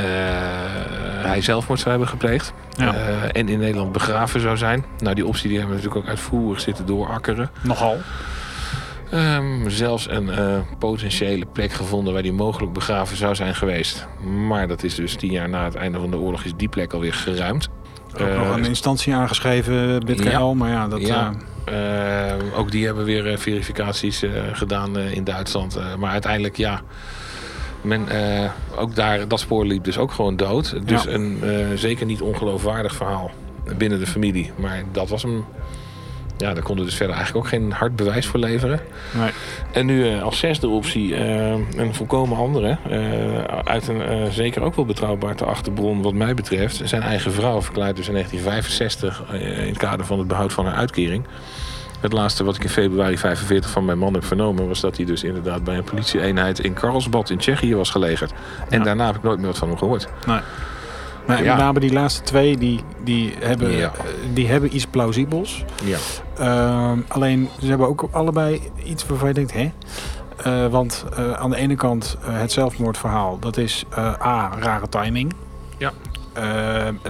hij 1.22 1.40
zelfmoord 1.40 1.78
zou 1.78 1.90
hebben 1.90 2.08
gepleegd. 2.08 2.52
Ja. 2.76 2.94
en 3.32 3.48
in 3.48 3.58
Nederland 3.58 3.92
begraven 3.92 4.40
zou 4.40 4.56
zijn. 4.56 4.84
Nou, 4.98 5.14
die 5.14 5.26
optie 5.26 5.48
die 5.48 5.58
hebben 5.58 5.76
we 5.76 5.82
natuurlijk 5.82 6.06
ook 6.06 6.16
uitvoerig 6.16 6.60
zitten 6.60 6.86
doorakkeren. 6.86 7.50
Nogal. 7.62 7.98
Um, 9.14 9.70
zelfs 9.70 10.10
een 10.10 10.26
uh, 10.26 10.58
potentiële 10.78 11.46
plek 11.52 11.72
gevonden 11.72 12.12
waar 12.12 12.22
die 12.22 12.32
mogelijk 12.32 12.72
begraven 12.72 13.16
zou 13.16 13.34
zijn 13.34 13.54
geweest. 13.54 14.06
Maar 14.46 14.68
dat 14.68 14.82
is 14.82 14.94
dus 14.94 15.14
tien 15.14 15.30
jaar 15.30 15.48
na 15.48 15.64
het 15.64 15.74
einde 15.74 15.98
van 15.98 16.10
de 16.10 16.16
oorlog 16.16 16.44
is 16.44 16.52
die 16.56 16.68
plek 16.68 16.92
alweer 16.92 17.14
geruimd. 17.14 17.68
Ook 18.14 18.28
uh, 18.28 18.38
nog 18.38 18.56
een 18.56 18.64
instantie 18.64 19.14
aangeschreven, 19.14 20.04
BitKL, 20.04 20.28
ja, 20.28 20.54
maar 20.54 20.70
ja, 20.70 20.88
dat... 20.88 21.06
Ja. 21.06 21.32
Uh, 21.68 22.58
ook 22.58 22.70
die 22.70 22.84
hebben 22.86 23.04
weer 23.04 23.38
verificaties 23.38 24.22
gedaan 24.52 24.98
in 24.98 25.24
Duitsland. 25.24 25.78
maar 25.98 26.10
uiteindelijk, 26.10 26.56
ja... 26.56 26.80
Men, 27.80 28.06
ook 28.76 28.94
daar, 28.94 29.28
dat 29.28 29.40
spoor 29.40 29.66
liep 29.66 29.84
dus 29.84 29.98
ook 29.98 30.12
gewoon 30.12 30.36
dood. 30.36 30.86
Dus 30.86 31.02
ja. 31.02 31.10
een 31.10 31.42
zeker 31.74 32.06
niet 32.06 32.20
ongeloofwaardig 32.20 32.94
verhaal 32.94 33.30
binnen 33.78 33.98
de 33.98 34.06
familie. 34.06 34.52
Maar 34.56 34.82
dat 34.92 35.08
was 35.08 35.22
hem 35.22 35.44
ja, 36.36 36.54
daar 36.54 36.62
konden 36.62 36.84
we 36.84 36.90
dus 36.90 36.98
verder 36.98 37.16
eigenlijk 37.16 37.46
ook 37.46 37.52
geen 37.52 37.72
hard 37.72 37.96
bewijs 37.96 38.26
voor 38.26 38.40
leveren. 38.40 38.80
Nee. 39.14 39.30
En 39.72 39.86
nu 39.86 40.10
uh, 40.10 40.22
als 40.22 40.38
zesde 40.38 40.68
optie 40.68 41.08
uh, 41.08 41.50
een 41.76 41.94
volkomen 41.94 42.36
andere. 42.36 42.76
Uh, 42.90 43.44
uit 43.64 43.88
een 43.88 44.32
zeker 44.32 44.62
ook 44.62 44.74
wel 44.74 44.84
betrouwbaar 44.84 45.34
te 45.34 45.44
achterbron 45.44 46.02
wat 46.02 46.14
mij 46.14 46.34
betreft. 46.34 46.80
Zijn 46.84 47.02
eigen 47.02 47.32
vrouw 47.32 47.62
verklaart 47.62 47.96
dus 47.96 48.06
in 48.06 48.12
1965 48.12 49.24
in 49.32 49.68
het 49.68 49.78
kader 49.78 50.06
van 50.06 50.18
het 50.18 50.28
behoud 50.28 50.52
van 50.52 50.66
haar 50.66 50.74
uitkering. 50.74 51.24
Het 52.04 52.12
laatste 52.12 52.44
wat 52.44 52.56
ik 52.56 52.62
in 52.62 52.68
februari 52.68 53.18
45 53.18 53.70
van 53.70 53.84
mijn 53.84 53.98
man 53.98 54.14
heb 54.14 54.24
vernomen... 54.24 54.68
was 54.68 54.80
dat 54.80 54.96
hij 54.96 55.06
dus 55.06 55.24
inderdaad 55.24 55.64
bij 55.64 55.76
een 55.76 55.84
politieeenheid 55.84 56.58
in 56.58 56.72
Karlsbad 56.72 57.30
in 57.30 57.38
Tsjechië 57.38 57.74
was 57.74 57.90
gelegerd. 57.90 58.32
En 58.68 58.78
ja. 58.78 58.84
daarna 58.84 59.06
heb 59.06 59.16
ik 59.16 59.22
nooit 59.22 59.38
meer 59.38 59.46
wat 59.46 59.58
van 59.58 59.68
hem 59.68 59.78
gehoord. 59.78 60.08
Nee. 60.26 60.40
Maar 61.26 61.42
ja. 61.42 61.54
met 61.54 61.62
name 61.62 61.80
die 61.80 61.92
laatste 61.92 62.22
twee, 62.22 62.58
die, 62.58 62.80
die, 63.04 63.34
hebben, 63.40 63.70
ja. 63.70 63.92
die 64.32 64.48
hebben 64.48 64.74
iets 64.74 64.86
plausibels. 64.86 65.64
Ja. 65.84 65.98
Uh, 66.40 66.92
alleen, 67.08 67.48
ze 67.60 67.66
hebben 67.66 67.88
ook 67.88 68.08
allebei 68.10 68.60
iets 68.84 69.06
waarvan 69.06 69.28
je 69.28 69.34
denkt, 69.34 69.52
hè? 69.52 69.70
Uh, 70.46 70.70
want 70.70 71.04
uh, 71.18 71.32
aan 71.32 71.50
de 71.50 71.56
ene 71.56 71.74
kant 71.74 72.16
het 72.20 72.52
zelfmoordverhaal, 72.52 73.38
dat 73.38 73.56
is 73.56 73.84
A, 74.22 74.50
rare 74.58 74.88
timing. 74.88 75.32
Ja. 75.78 75.92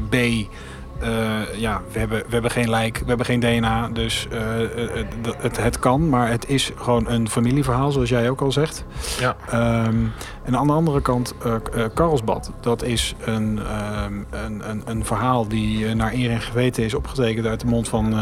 B, 0.09 0.17
uh, 1.03 1.55
ja, 1.57 1.83
we 1.93 1.99
hebben, 1.99 2.19
we 2.19 2.33
hebben 2.33 2.51
geen 2.51 2.71
lijk, 2.71 2.99
we 2.99 3.05
hebben 3.07 3.27
geen 3.27 3.41
DNA, 3.41 3.89
dus 3.89 4.27
uh, 4.33 4.41
het, 4.95 5.07
het, 5.39 5.57
het, 5.57 5.79
kan, 5.79 6.09
maar 6.09 6.31
het 6.31 6.49
is 6.49 6.71
gewoon 6.77 7.09
een 7.09 7.31
familieverhaal, 7.31 7.93
zoals 7.93 8.09
jij 8.09 8.31
ook 8.31 8.41
al 8.41 8.53
zegt. 8.53 8.85
Ja. 9.21 9.37
Um, 9.87 10.13
en 10.45 10.57
aan 10.57 10.67
de 10.67 10.73
andere 10.73 11.03
kant, 11.03 11.35
uh, 11.47 11.85
Karlsbad, 11.95 12.51
dat 12.61 12.83
is 12.83 13.15
een, 13.25 13.61
um, 14.05 14.27
een, 14.31 14.71
een, 14.71 14.83
een, 14.85 15.05
verhaal 15.05 15.49
die 15.49 15.95
naar 15.95 16.13
eer 16.13 16.31
en 16.31 16.41
geweten 16.41 16.85
is 16.85 16.95
opgetekend 16.95 17.47
uit 17.47 17.61
de 17.61 17.67
mond 17.67 17.89
van 17.89 18.15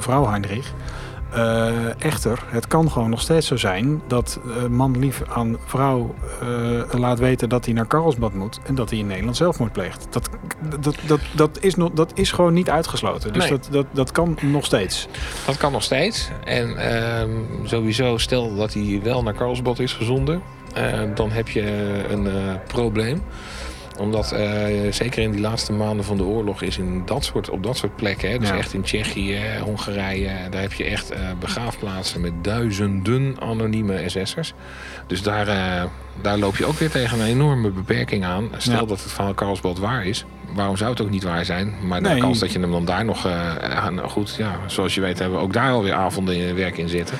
vrouw 0.00 0.26
Heinrich. 0.28 0.72
Uh, 1.36 2.04
echter, 2.04 2.42
het 2.46 2.66
kan 2.66 2.90
gewoon 2.90 3.10
nog 3.10 3.20
steeds 3.20 3.46
zo 3.46 3.56
zijn 3.56 4.02
dat 4.06 4.40
uh, 4.46 4.66
man 4.66 4.98
lief 4.98 5.22
aan 5.28 5.56
vrouw 5.64 6.14
uh, 6.42 7.00
laat 7.00 7.18
weten 7.18 7.48
dat 7.48 7.64
hij 7.64 7.74
naar 7.74 7.86
Karlsbad 7.86 8.34
moet 8.34 8.60
en 8.64 8.74
dat 8.74 8.90
hij 8.90 8.98
in 8.98 9.06
Nederland 9.06 9.36
zelfmoord 9.36 9.72
pleegt. 9.72 10.06
Dat, 10.10 10.28
dat, 10.80 10.96
dat, 11.06 11.20
dat, 11.32 11.58
is, 11.62 11.74
nog, 11.74 11.90
dat 11.90 12.12
is 12.14 12.32
gewoon 12.32 12.52
niet 12.52 12.70
uitgesloten. 12.70 13.32
Dus 13.32 13.42
nee. 13.42 13.50
dat, 13.50 13.68
dat, 13.70 13.86
dat 13.90 14.12
kan 14.12 14.38
nog 14.42 14.64
steeds. 14.64 15.08
Dat 15.46 15.56
kan 15.56 15.72
nog 15.72 15.82
steeds. 15.82 16.28
En 16.44 16.76
ehm, 16.76 17.30
sowieso, 17.64 18.18
stel 18.18 18.56
dat 18.56 18.74
hij 18.74 19.00
wel 19.02 19.22
naar 19.22 19.34
Karlsbad 19.34 19.78
is 19.78 19.92
gezonden, 19.92 20.42
dan 21.14 21.30
heb 21.30 21.48
je 21.48 21.62
een 22.08 22.28
probleem. 22.66 23.22
Omdat 23.98 24.32
eh, 24.32 24.66
zeker 24.90 25.22
in 25.22 25.30
die 25.30 25.40
laatste 25.40 25.72
maanden 25.72 26.04
van 26.04 26.16
de 26.16 26.24
oorlog 26.24 26.62
is 26.62 26.78
in 26.78 27.02
dat 27.04 27.24
soort, 27.24 27.50
op 27.50 27.62
dat 27.62 27.76
soort 27.76 27.96
plekken, 27.96 28.30
hè, 28.30 28.38
dus 28.38 28.48
Ja. 28.48 28.56
echt 28.56 28.72
in 28.74 28.82
Tsjechië, 28.82 29.38
Hongarije, 29.62 30.30
daar 30.50 30.60
heb 30.60 30.72
je 30.72 30.84
echt 30.84 31.10
eh, 31.10 31.20
begraafplaatsen 31.40 32.20
met 32.20 32.32
duizenden 32.42 33.36
anonieme 33.40 34.02
SS'ers. 34.08 34.52
Dus 35.06 35.22
daar, 35.22 35.48
eh, 35.48 35.84
daar 36.22 36.38
loop 36.38 36.56
je 36.56 36.64
ook 36.66 36.78
weer 36.78 36.90
tegen 36.90 37.20
een 37.20 37.26
enorme 37.26 37.70
beperking 37.70 38.24
aan. 38.24 38.48
Stel 38.56 38.72
Ja. 38.74 38.78
dat 38.84 39.02
het 39.02 39.12
van 39.12 39.34
Karlsbad 39.34 39.78
waar 39.78 40.06
is. 40.06 40.24
Waarom 40.54 40.76
zou 40.76 40.90
het 40.90 41.00
ook 41.00 41.10
niet 41.10 41.22
waar 41.22 41.44
zijn? 41.44 41.74
Maar 41.86 42.02
de 42.02 42.08
Nee. 42.08 42.20
kans 42.20 42.38
dat 42.38 42.52
je 42.52 42.58
hem 42.60 42.70
dan 42.70 42.84
daar 42.84 43.04
nog... 43.04 43.24
nou 43.90 44.08
goed, 44.08 44.34
ja, 44.38 44.58
zoals 44.66 44.94
je 44.94 45.00
weet 45.00 45.18
hebben 45.18 45.38
we 45.38 45.44
ook 45.44 45.52
daar 45.52 45.72
alweer 45.72 45.92
avonden 45.94 46.36
in 46.36 46.54
werk 46.54 46.78
in 46.78 46.88
zitten. 46.88 47.18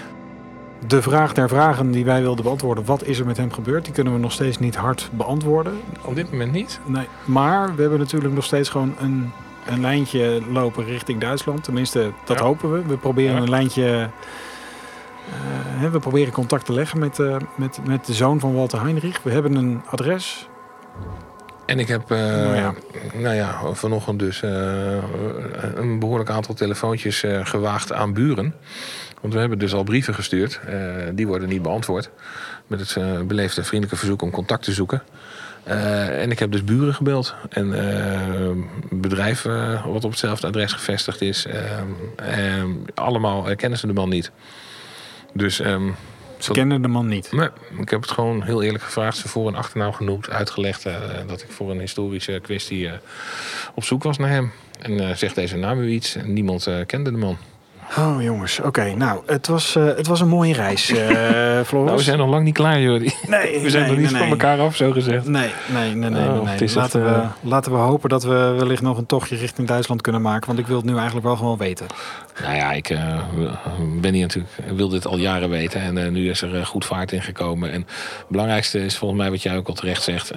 De 0.87 1.03
vraag 1.03 1.33
der 1.33 1.49
vragen 1.49 1.91
die 1.91 2.05
wij 2.05 2.21
wilden 2.23 2.45
beantwoorden, 2.45 2.85
wat 2.85 3.05
is 3.05 3.19
er 3.19 3.27
met 3.27 3.37
hem 3.37 3.53
gebeurd, 3.53 3.85
die 3.85 3.95
kunnen 3.95 4.13
we 4.13 4.19
nog 4.19 4.33
steeds 4.33 4.59
niet 4.59 4.77
hard 4.77 5.09
beantwoorden. 5.13 5.81
Op 6.03 6.15
dit 6.15 6.31
moment 6.31 6.53
niet. 6.53 6.81
Nee. 6.85 7.07
Maar 7.25 7.75
we 7.75 7.81
hebben 7.81 7.99
natuurlijk 7.99 8.35
nog 8.35 8.45
steeds 8.45 8.69
gewoon 8.69 8.95
een, 9.01 9.33
een 9.67 9.81
lijntje 9.81 10.41
lopen 10.51 10.85
richting 10.85 11.21
Duitsland. 11.21 11.65
Tenminste, 11.65 12.11
dat 12.25 12.39
Ja. 12.39 12.45
hopen 12.45 12.73
we. 12.73 12.83
We 12.87 12.97
proberen 12.97 13.35
Ja. 13.37 13.43
een 13.43 13.51
lijntje. 13.51 14.11
eh, 15.83 15.91
we 15.91 15.99
proberen 15.99 16.33
contact 16.33 16.65
te 16.67 16.73
leggen 16.73 16.99
met, 16.99 17.19
eh, 17.19 17.37
met, 17.55 17.79
met 17.87 18.07
de 18.07 18.13
zoon 18.15 18.41
van 18.41 18.55
Walter 18.55 18.83
Heinrich. 18.83 19.23
We 19.23 19.31
hebben 19.31 19.55
een 19.55 19.83
adres. 19.91 20.49
En 21.67 21.79
ik 21.79 21.89
heb, 21.89 22.11
eh, 22.11 22.19
Nou 22.19 22.55
ja. 22.55 22.75
nou 23.15 23.35
ja, 23.35 23.55
vanochtend 23.73 24.19
dus 24.19 24.43
een 25.75 25.99
behoorlijk 25.99 26.31
aantal 26.31 26.55
telefoontjes 26.55 27.25
gewaagd 27.43 27.93
aan 27.93 28.13
buren. 28.13 28.55
Want 29.27 29.39
we 29.39 29.45
hebben 29.45 29.59
dus 29.67 29.75
al 29.75 29.85
brieven 29.85 30.15
gestuurd. 30.15 30.61
Eh, 30.67 30.77
die 31.13 31.27
worden 31.27 31.49
niet 31.49 31.63
beantwoord. 31.63 32.11
Met 32.67 32.81
het 32.81 32.97
eh, 32.97 33.21
beleefde 33.21 33.65
vriendelijke 33.65 33.99
verzoek 33.99 34.23
om 34.23 34.31
contact 34.31 34.63
te 34.63 34.73
zoeken. 34.73 35.03
Eh, 35.63 36.23
en 36.23 36.31
ik 36.31 36.39
heb 36.39 36.53
dus 36.53 36.65
buren 36.65 36.95
gebeld. 36.95 37.35
En 37.49 37.83
een 37.83 38.67
bedrijf 38.91 39.43
wat 39.85 40.05
op 40.05 40.11
hetzelfde 40.11 40.47
adres 40.47 40.73
gevestigd 40.73 41.21
is. 41.21 41.47
Allemaal 42.95 43.57
kennen 43.57 43.79
ze 43.79 43.87
de 43.87 43.93
man 43.93 44.09
niet. 44.09 44.31
Dus 45.33 45.61
ehm, 45.61 45.91
Ze 46.39 46.53
kennen 46.53 46.83
de 46.83 46.89
man 46.89 47.07
niet. 47.07 47.33
Nee, 47.33 47.49
ik 47.79 47.91
heb 47.91 48.01
het 48.01 48.11
gewoon 48.11 48.43
heel 48.43 48.63
eerlijk 48.63 48.85
gevraagd. 48.85 49.17
Ze 49.17 49.29
voor- 49.29 49.49
en 49.49 49.55
achternaam 49.55 49.93
genoemd, 49.93 50.31
uitgelegd 50.31 50.87
dat 51.27 51.43
ik 51.43 51.51
voor 51.51 51.71
een 51.71 51.81
historische 51.81 52.39
kwestie 52.43 52.91
op 53.75 53.85
zoek 53.85 54.03
was 54.03 54.19
naar 54.19 54.31
hem. 54.31 54.53
En 54.81 55.19
zegt 55.19 55.35
deze 55.35 55.57
naam 55.57 55.81
u 55.81 55.89
iets? 55.89 56.15
En 56.15 56.33
niemand 56.33 56.69
kende 56.87 57.11
de 57.11 57.19
man. 57.19 57.39
Oh 57.99 58.23
jongens, 58.23 58.61
oké. 58.61 58.95
Nou, 58.95 59.21
het 59.27 59.47
was, 59.47 59.77
eh, 59.77 59.85
het 59.85 60.07
was 60.07 60.21
een 60.21 60.29
mooie 60.29 60.53
reis, 60.53 60.91
eh 60.91 60.99
Floris. 61.67 61.87
Nou, 61.87 61.97
we 61.97 62.03
zijn 62.03 62.19
nog 62.19 62.29
lang 62.29 62.45
niet 62.45 62.55
klaar, 62.55 62.81
Jordi. 62.81 63.13
nee, 63.27 63.61
We 63.63 63.71
zijn 63.71 63.83
nee, 63.83 63.93
nog 63.93 64.01
niet 64.01 64.11
nee, 64.11 64.21
van 64.21 64.31
elkaar 64.31 64.61
af, 64.61 64.77
zo 64.77 64.91
gezegd. 64.93 65.29
Nee, 65.29 65.51
nee, 65.67 65.95
nee, 65.95 66.11
nee. 66.11 66.29
Oh, 66.29 66.43
nee, 66.45 66.57
het 66.57 66.75
Laten, 66.75 67.05
we, 67.05 67.11
eh, 67.11 67.31
laten 67.41 67.73
we 67.73 67.79
hopen 67.79 68.09
dat 68.09 68.23
we 68.23 68.55
wellicht 68.59 68.83
nog 68.83 68.99
een 68.99 69.07
tochtje 69.07 69.37
richting 69.37 69.69
Duitsland 69.69 70.03
kunnen 70.03 70.23
maken. 70.23 70.47
Want 70.47 70.59
ik 70.59 70.67
wil 70.67 70.77
het 70.77 70.85
nu 70.85 70.95
eigenlijk 70.95 71.27
wel 71.27 71.37
gewoon 71.37 71.59
weten. 71.59 71.87
Nou 72.43 72.55
ja, 72.55 72.73
ik 72.73 72.97
ben 74.01 74.15
hier 74.15 74.23
natuurlijk, 74.23 74.55
wil 74.75 74.89
dit 74.89 75.07
al 75.07 75.19
jaren 75.19 75.51
weten. 75.51 75.81
En 75.81 76.13
nu 76.13 76.31
is 76.31 76.43
er 76.43 76.67
goed 76.67 76.85
vaart 76.85 77.13
in 77.13 77.23
gekomen. 77.23 77.73
En 77.73 77.81
het 77.81 78.29
belangrijkste 78.29 78.85
is 78.85 78.97
volgens 78.97 79.21
mij 79.21 79.31
wat 79.31 79.43
jij 79.43 79.57
ook 79.57 79.69
al 79.69 79.75
terecht 79.75 80.03
zegt. 80.03 80.33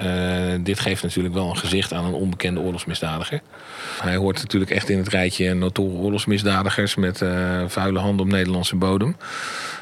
dit 0.62 0.80
geeft 0.80 1.04
natuurlijk 1.04 1.36
wel 1.36 1.50
een 1.50 1.58
gezicht 1.58 1.94
aan 1.94 2.06
een 2.06 2.14
onbekende 2.14 2.60
oorlogsmisdadiger. 2.60 3.42
Hij 4.02 4.16
hoort 4.16 4.38
natuurlijk 4.38 4.72
echt 4.72 4.90
in 4.90 4.98
het 4.98 5.08
rijtje 5.08 5.54
notoren 5.54 6.00
oorlogsmisdadigers 6.00 6.96
met 6.96 7.22
vuile 7.68 8.00
handen 8.00 8.26
op 8.26 8.32
Nederlandse 8.32 8.76
bodem. 8.76 9.16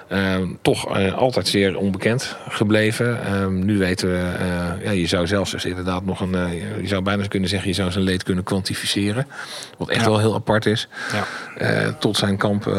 Eh, 0.07 0.35
toch 0.61 0.97
eh, 0.97 1.13
altijd 1.13 1.47
zeer 1.47 1.77
onbekend 1.77 2.35
gebleven. 2.49 3.25
Eh, 3.25 3.47
nu 3.47 3.77
weten 3.77 4.09
we, 4.09 4.17
eh, 4.39 4.83
ja, 4.85 4.91
je 4.91 5.07
zou 5.07 5.27
zelfs 5.27 5.51
dus 5.51 5.65
inderdaad 5.65 6.05
nog 6.05 6.19
een, 6.21 6.35
eh, 6.35 6.81
je 6.81 6.87
zou 6.87 7.01
bijna 7.01 7.27
kunnen 7.27 7.49
zeggen, 7.49 7.67
je 7.69 7.75
zou 7.75 7.91
zijn 7.91 8.03
leed 8.03 8.23
kunnen 8.23 8.43
kwantificeren. 8.43 9.27
Wat 9.77 9.89
echt 9.89 10.01
Ja. 10.03 10.09
wel 10.09 10.19
heel 10.19 10.33
apart 10.33 10.65
is. 10.65 10.87
Ja. 11.13 11.23
Eh, 11.57 11.87
tot 11.99 12.17
zijn 12.17 12.37
kamp, 12.37 12.67
eh, 12.67 12.73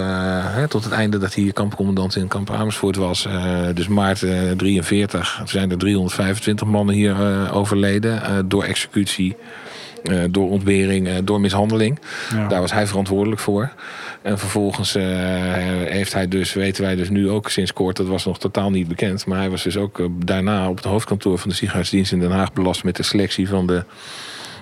hè, 0.54 0.68
tot 0.68 0.84
het 0.84 0.92
einde 0.92 1.18
dat 1.18 1.34
hij 1.34 1.50
kampcommandant 1.52 2.16
in 2.16 2.28
kamp 2.28 2.50
Amersfoort 2.50 2.96
was. 2.96 3.26
eh, 3.26 3.58
dus 3.74 3.88
maart 3.88 4.22
eh 4.22 4.50
43 4.56 5.42
zijn 5.44 5.70
er 5.70 5.78
325 5.78 6.66
mannen 6.66 6.94
hier 6.94 7.12
eh, 7.20 7.56
overleden. 7.56 8.22
eh, 8.22 8.30
door 8.44 8.64
executie, 8.64 9.36
eh, 10.04 10.22
door 10.30 10.50
ontbering, 10.50 11.08
eh, 11.08 11.14
door 11.24 11.40
mishandeling. 11.40 11.98
Ja. 12.34 12.48
Daar 12.48 12.60
was 12.60 12.72
hij 12.72 12.86
verantwoordelijk 12.86 13.40
voor. 13.40 13.70
En 14.22 14.38
vervolgens 14.38 14.94
eh, 14.94 15.04
heeft 15.84 16.12
hij 16.12 16.28
dus, 16.28 16.52
weten 16.52 16.84
wij 16.84 16.96
dus 16.96 17.10
nu 17.10 17.30
ook 17.30 17.50
sinds 17.50 17.72
kort, 17.72 17.96
dat 17.96 18.06
was 18.06 18.24
nog 18.24 18.38
totaal 18.38 18.70
niet 18.70 18.88
bekend. 18.88 19.26
Maar 19.26 19.38
hij 19.38 19.50
was 19.50 19.62
dus 19.62 19.76
ook 19.76 20.08
daarna 20.24 20.68
op 20.68 20.76
het 20.76 20.84
hoofdkantoor 20.84 21.38
van 21.38 21.50
de 21.50 21.56
Ziekenhuisdienst 21.56 22.12
in 22.12 22.20
Den 22.20 22.30
Haag 22.30 22.52
belast 22.52 22.84
met 22.84 22.96
de 22.96 23.02
selectie 23.02 23.48
van 23.48 23.66
de 23.66 23.84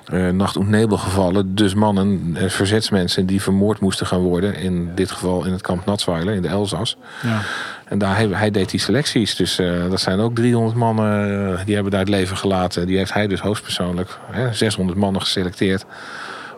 eh 0.06 0.28
nacht- 0.28 0.56
en 0.56 0.70
nebelgevallen. 0.70 1.54
Dus 1.54 1.74
mannen, 1.74 2.36
eh, 2.36 2.48
verzetsmensen 2.48 3.26
die 3.26 3.42
vermoord 3.42 3.80
moesten 3.80 4.06
gaan 4.06 4.20
worden. 4.20 4.54
In 4.54 4.90
dit 4.94 5.10
geval 5.10 5.44
in 5.44 5.52
het 5.52 5.62
kamp 5.62 5.86
Natsweiler 5.86 6.34
in 6.34 6.42
de 6.42 6.48
Elzas. 6.48 6.96
Ja. 7.22 7.40
En 7.84 7.98
daar, 7.98 8.16
hij, 8.16 8.26
hij 8.26 8.50
deed 8.50 8.70
die 8.70 8.80
selecties. 8.80 9.36
Dus 9.36 9.58
eh, 9.58 9.90
dat 9.90 10.00
zijn 10.00 10.20
ook 10.20 10.34
300 10.34 10.76
mannen 10.76 11.58
die 11.64 11.74
hebben 11.74 11.92
daar 11.92 12.00
het 12.00 12.08
leven 12.08 12.36
gelaten. 12.36 12.86
Die 12.86 12.96
heeft 12.96 13.12
hij 13.12 13.26
dus 13.26 13.40
hoofdpersoonlijk, 13.40 14.18
hè, 14.30 14.52
600 14.52 14.98
mannen 14.98 15.22
geselecteerd, 15.22 15.84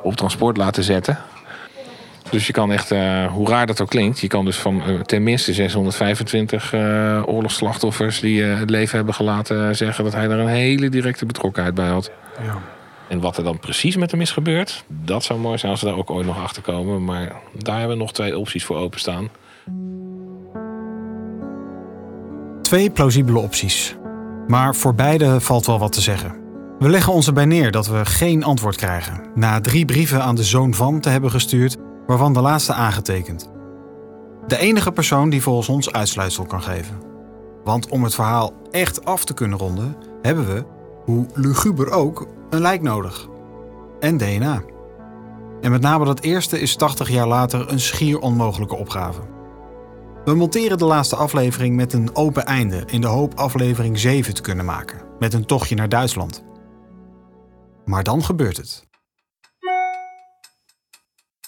op 0.02 0.14
transport 0.16 0.56
laten 0.56 0.82
zetten. 0.84 1.18
Dus 2.30 2.46
je 2.46 2.52
kan 2.52 2.72
echt, 2.72 2.88
hoe 3.30 3.48
raar 3.48 3.66
dat 3.66 3.80
ook 3.80 3.88
klinkt, 3.88 4.20
je 4.20 4.26
kan 4.26 4.44
dus 4.44 4.56
van 4.56 4.82
eh, 4.82 5.00
ten 5.00 5.22
minste 5.22 5.52
625 5.52 6.72
eh 6.72 7.22
oorlogsslachtoffers 7.26 8.20
die 8.20 8.42
het 8.42 8.70
leven 8.70 8.96
hebben 8.96 9.14
gelaten 9.14 9.76
zeggen 9.76 10.04
dat 10.04 10.12
hij 10.12 10.28
daar 10.28 10.38
een 10.38 10.46
hele 10.46 10.88
directe 10.88 11.26
betrokkenheid 11.26 11.74
bij 11.74 11.88
had. 11.88 12.10
Ja. 12.42 12.58
En 13.08 13.20
wat 13.20 13.36
er 13.36 13.44
dan 13.44 13.58
precies 13.58 13.96
met 13.96 14.10
hem 14.10 14.20
is 14.20 14.30
gebeurd, 14.30 14.84
dat 14.86 15.24
zou 15.24 15.40
mooi 15.40 15.58
zijn 15.58 15.72
als 15.72 15.80
we 15.80 15.86
daar 15.86 15.96
ook 15.96 16.10
ooit 16.10 16.26
nog 16.26 16.42
achter 16.42 16.62
komen. 16.62 17.04
Maar 17.04 17.40
daar 17.52 17.78
hebben 17.78 17.96
we 17.96 18.02
nog 18.02 18.12
twee 18.12 18.38
opties 18.38 18.64
voor 18.64 18.76
openstaan. 18.76 19.28
Twee 22.62 22.90
plausibele 22.90 23.38
opties. 23.38 23.96
Maar 24.46 24.74
voor 24.74 24.94
beide 24.94 25.40
valt 25.40 25.66
wel 25.66 25.78
wat 25.78 25.92
te 25.92 26.00
zeggen. 26.00 26.36
We 26.78 26.88
leggen 26.88 27.12
ons 27.12 27.26
erbij 27.26 27.44
neer 27.44 27.70
dat 27.70 27.86
we 27.86 28.04
geen 28.04 28.44
antwoord 28.44 28.76
krijgen. 28.76 29.20
Na 29.34 29.60
drie 29.60 29.84
brieven 29.84 30.22
aan 30.22 30.34
de 30.34 30.44
zoon 30.44 30.74
van 30.74 31.00
te 31.00 31.08
hebben 31.08 31.30
gestuurd, 31.30 31.76
waarvan 32.06 32.32
de 32.32 32.40
laatste 32.40 32.72
aangetekend. 32.72 33.50
De 34.46 34.58
enige 34.58 34.92
persoon 34.92 35.30
die 35.30 35.42
volgens 35.42 35.68
ons 35.68 35.92
uitsluitsel 35.92 36.44
kan 36.44 36.62
geven. 36.62 36.98
Want 37.64 37.88
om 37.88 38.04
het 38.04 38.14
verhaal 38.14 38.52
echt 38.70 39.04
af 39.04 39.24
te 39.24 39.34
kunnen 39.34 39.58
ronden, 39.58 39.96
hebben 40.22 40.46
we, 40.54 40.64
hoe 41.04 41.26
luguber 41.34 41.90
ook, 41.90 42.26
een 42.50 42.60
lijk 42.60 42.82
nodig. 42.82 43.28
En 44.00 44.16
DNA. 44.16 44.62
En 45.60 45.70
met 45.70 45.80
name 45.80 46.04
dat 46.04 46.20
eerste 46.20 46.60
is 46.60 46.76
80 46.76 47.10
jaar 47.10 47.26
later 47.26 47.70
een 47.72 47.80
schier 47.80 48.18
onmogelijke 48.18 48.76
opgave. 48.76 49.20
We 50.24 50.34
monteren 50.34 50.78
de 50.78 50.84
laatste 50.84 51.16
aflevering 51.16 51.76
met 51.76 51.92
een 51.92 52.16
open 52.16 52.44
einde 52.44 52.82
in 52.86 53.00
de 53.00 53.06
hoop 53.06 53.34
aflevering 53.34 53.98
7 53.98 54.34
te 54.34 54.42
kunnen 54.42 54.64
maken, 54.64 55.02
met 55.18 55.34
een 55.34 55.46
tochtje 55.46 55.74
naar 55.74 55.88
Duitsland. 55.88 56.44
Maar 57.84 58.02
dan 58.02 58.24
gebeurt 58.24 58.56
het. 58.56 58.86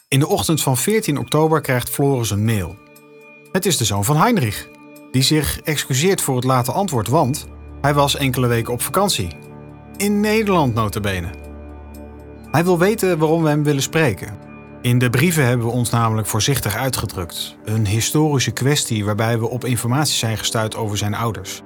In 0.08 0.18
de 0.18 0.28
ochtend 0.28 0.62
van 0.62 0.76
14 0.76 1.18
oktober 1.18 1.60
krijgt 1.60 1.90
Floris 1.90 2.30
een 2.30 2.44
mail. 2.44 2.76
Het 3.52 3.66
is 3.66 3.76
de 3.76 3.84
zoon 3.84 4.04
van 4.04 4.16
Heinrich, 4.16 4.68
die 5.10 5.22
zich 5.22 5.60
excuseert 5.60 6.20
voor 6.20 6.36
het 6.36 6.44
late 6.44 6.72
antwoord, 6.72 7.08
want 7.08 7.46
hij 7.80 7.94
was 7.94 8.16
enkele 8.16 8.46
weken 8.46 8.72
op 8.72 8.82
vakantie. 8.82 9.28
In 10.00 10.20
Nederland 10.20 10.74
notabene. 10.74 11.28
Hij 12.50 12.64
wil 12.64 12.78
weten 12.78 13.18
waarom 13.18 13.42
we 13.42 13.48
hem 13.48 13.62
willen 13.62 13.82
spreken. 13.82 14.36
In 14.82 14.98
de 14.98 15.10
brieven 15.10 15.46
hebben 15.46 15.66
we 15.66 15.72
ons 15.72 15.90
namelijk 15.90 16.26
voorzichtig 16.26 16.76
uitgedrukt. 16.76 17.56
Een 17.64 17.86
historische 17.86 18.50
kwestie 18.50 19.04
waarbij 19.04 19.38
we 19.38 19.48
op 19.48 19.64
informatie 19.64 20.14
zijn 20.14 20.38
gestuurd 20.38 20.76
over 20.76 20.98
zijn 20.98 21.14
ouders. 21.14 21.62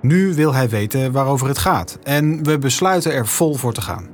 Nu 0.00 0.34
wil 0.34 0.54
hij 0.54 0.68
weten 0.68 1.12
waarover 1.12 1.48
het 1.48 1.58
gaat 1.58 1.98
en 2.02 2.44
we 2.44 2.58
besluiten 2.58 3.12
er 3.12 3.26
vol 3.26 3.54
voor 3.54 3.72
te 3.72 3.80
gaan. 3.82 4.08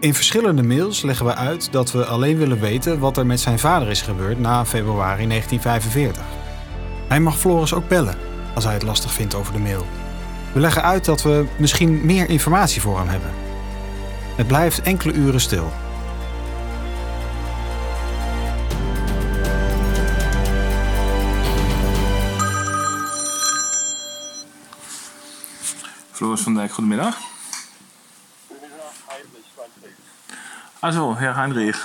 In 0.00 0.14
verschillende 0.14 0.62
mails 0.62 1.02
leggen 1.02 1.26
we 1.26 1.34
uit 1.34 1.72
dat 1.72 1.92
we 1.92 2.04
alleen 2.04 2.36
willen 2.36 2.60
weten 2.60 2.98
wat 2.98 3.16
er 3.16 3.26
met 3.26 3.40
zijn 3.40 3.58
vader 3.58 3.88
is 3.88 4.02
gebeurd 4.02 4.38
na 4.38 4.64
februari 4.64 5.26
1945. 5.26 6.22
Hij 7.08 7.20
mag 7.20 7.38
Floris 7.38 7.74
ook 7.74 7.88
bellen 7.88 8.16
als 8.54 8.64
hij 8.64 8.74
het 8.74 8.82
lastig 8.82 9.12
vindt 9.12 9.34
over 9.34 9.52
de 9.52 9.58
mail. 9.58 9.86
We 10.52 10.60
leggen 10.60 10.82
uit 10.82 11.04
dat 11.04 11.22
we 11.22 11.46
misschien 11.56 12.06
meer 12.06 12.28
informatie 12.28 12.80
voor 12.80 12.98
hem 12.98 13.08
hebben. 13.08 13.30
Het 14.36 14.46
blijft 14.46 14.82
enkele 14.82 15.12
uren 15.12 15.40
stil. 15.40 15.72
Floris 26.10 26.40
van 26.40 26.54
Dijk, 26.54 26.72
goedemiddag. 26.72 27.16
Goedemiddag, 28.46 28.92
Heinrich 29.06 29.46
Wandrich. 29.56 29.94
Also, 30.80 31.16
Herr 31.16 31.36
Heinrich. 31.36 31.76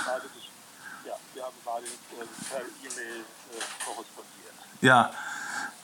Ja, 1.04 1.12
haben 1.42 1.54
gerade 1.64 1.86
äh, 1.86 2.26
per 2.50 2.60
E-Mail 2.82 3.24
korrespondiert. 3.84 4.54
Ja, 4.80 5.10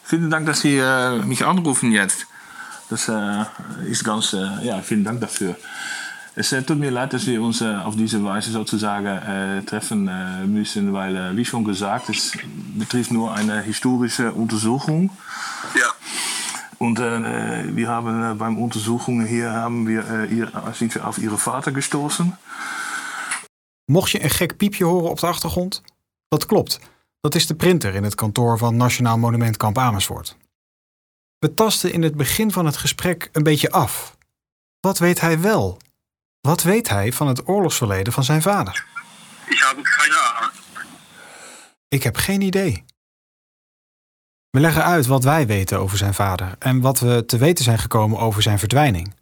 vielen 0.03 0.31
Dank, 0.31 0.47
dass 0.47 0.61
Sie 0.61 0.79
äh, 0.79 1.23
mich 1.25 1.45
anrufen 1.45 1.93
jetzt. 1.93 2.27
Das 2.91 3.09
äh, 3.09 3.45
ist 3.89 4.05
ganz, 4.05 4.33
äh, 4.33 4.67
ja, 4.67 4.83
vielen 4.83 5.05
Dank 5.05 5.21
dafür. 5.21 5.55
Es 6.35 6.53
äh, 6.53 6.63
tut 6.63 6.79
mir 6.79 6.91
leid, 6.91 7.13
dass 7.13 7.27
wir 7.27 7.41
uns 7.41 7.61
äh, 7.61 7.77
auf 7.77 7.95
diese 7.95 8.23
Weise 8.25 8.51
sozusagen 8.51 9.07
äh, 9.07 9.63
treffen 9.63 10.09
äh, 10.09 10.45
müssen, 10.47 10.93
weil, 10.93 11.17
äh, 11.17 11.37
wie 11.37 11.45
schon 11.45 11.65
gesagt, 11.65 12.09
es 12.09 12.33
betrifft 12.75 13.13
nur 13.13 13.33
eine 13.33 13.63
historische 13.63 14.33
Untersuchung. 14.33 15.11
Ja. 15.75 15.89
Und 16.79 16.99
äh, 16.99 17.77
wir 17.77 17.89
haben 17.89 18.33
äh, 18.33 18.35
beim 18.35 18.59
Untersuchungen 18.59 19.27
hier 19.27 19.53
haben 19.53 19.87
wir, 19.87 20.03
äh, 20.09 20.35
ihr, 20.35 20.51
sind 20.73 20.95
wir 20.95 21.07
auf 21.07 21.19
ihre 21.19 21.39
Vater 21.39 21.73
gestoßen. 21.73 22.37
Mocht 23.85 24.11
je 24.11 24.23
een 24.23 24.31
gek 24.31 24.57
piepje 24.57 24.85
horen 24.85 25.11
op 25.11 25.21
de 25.21 25.27
achtergrond? 25.27 25.83
Dat 26.29 26.47
klopt. 26.47 26.81
Dat 27.21 27.35
is 27.35 27.47
de 27.47 27.55
printer 27.55 27.95
in 27.95 28.05
het 28.05 28.15
kantoor 28.15 28.59
van 28.59 28.77
Nationaal 28.77 29.19
Monument 29.19 29.57
Kamp 29.57 29.79
Amersfoort. 29.79 30.37
We 31.41 31.55
tasten 31.55 31.93
in 31.93 32.03
het 32.03 32.17
begin 32.17 32.53
van 32.53 32.67
het 32.67 32.77
gesprek 32.77 33.29
een 33.33 33.43
beetje 33.43 33.71
af. 33.71 34.17
Wat 34.81 34.99
weet 34.99 35.21
hij 35.21 35.41
wel? 35.41 35.79
Wat 36.41 36.63
weet 36.63 36.89
hij 36.89 37.13
van 37.13 37.27
het 37.27 37.49
oorlogsverleden 37.49 38.13
van 38.13 38.25
zijn 38.25 38.43
vader? 38.43 38.85
Ik 41.89 42.03
heb 42.03 42.17
geen 42.17 42.41
idee. 42.41 42.85
We 44.51 44.61
leggen 44.61 44.85
uit 44.85 45.07
wat 45.07 45.25
wij 45.25 45.47
weten 45.47 45.79
over 45.79 45.99
zijn 45.99 46.15
vader 46.15 46.57
en 46.59 46.81
wat 46.81 47.01
we 47.01 47.25
te 47.27 47.39
weten 47.39 47.65
zijn 47.65 47.79
gekomen 47.79 48.19
over 48.19 48.43
zijn 48.43 48.59
verdwijning. 48.59 49.15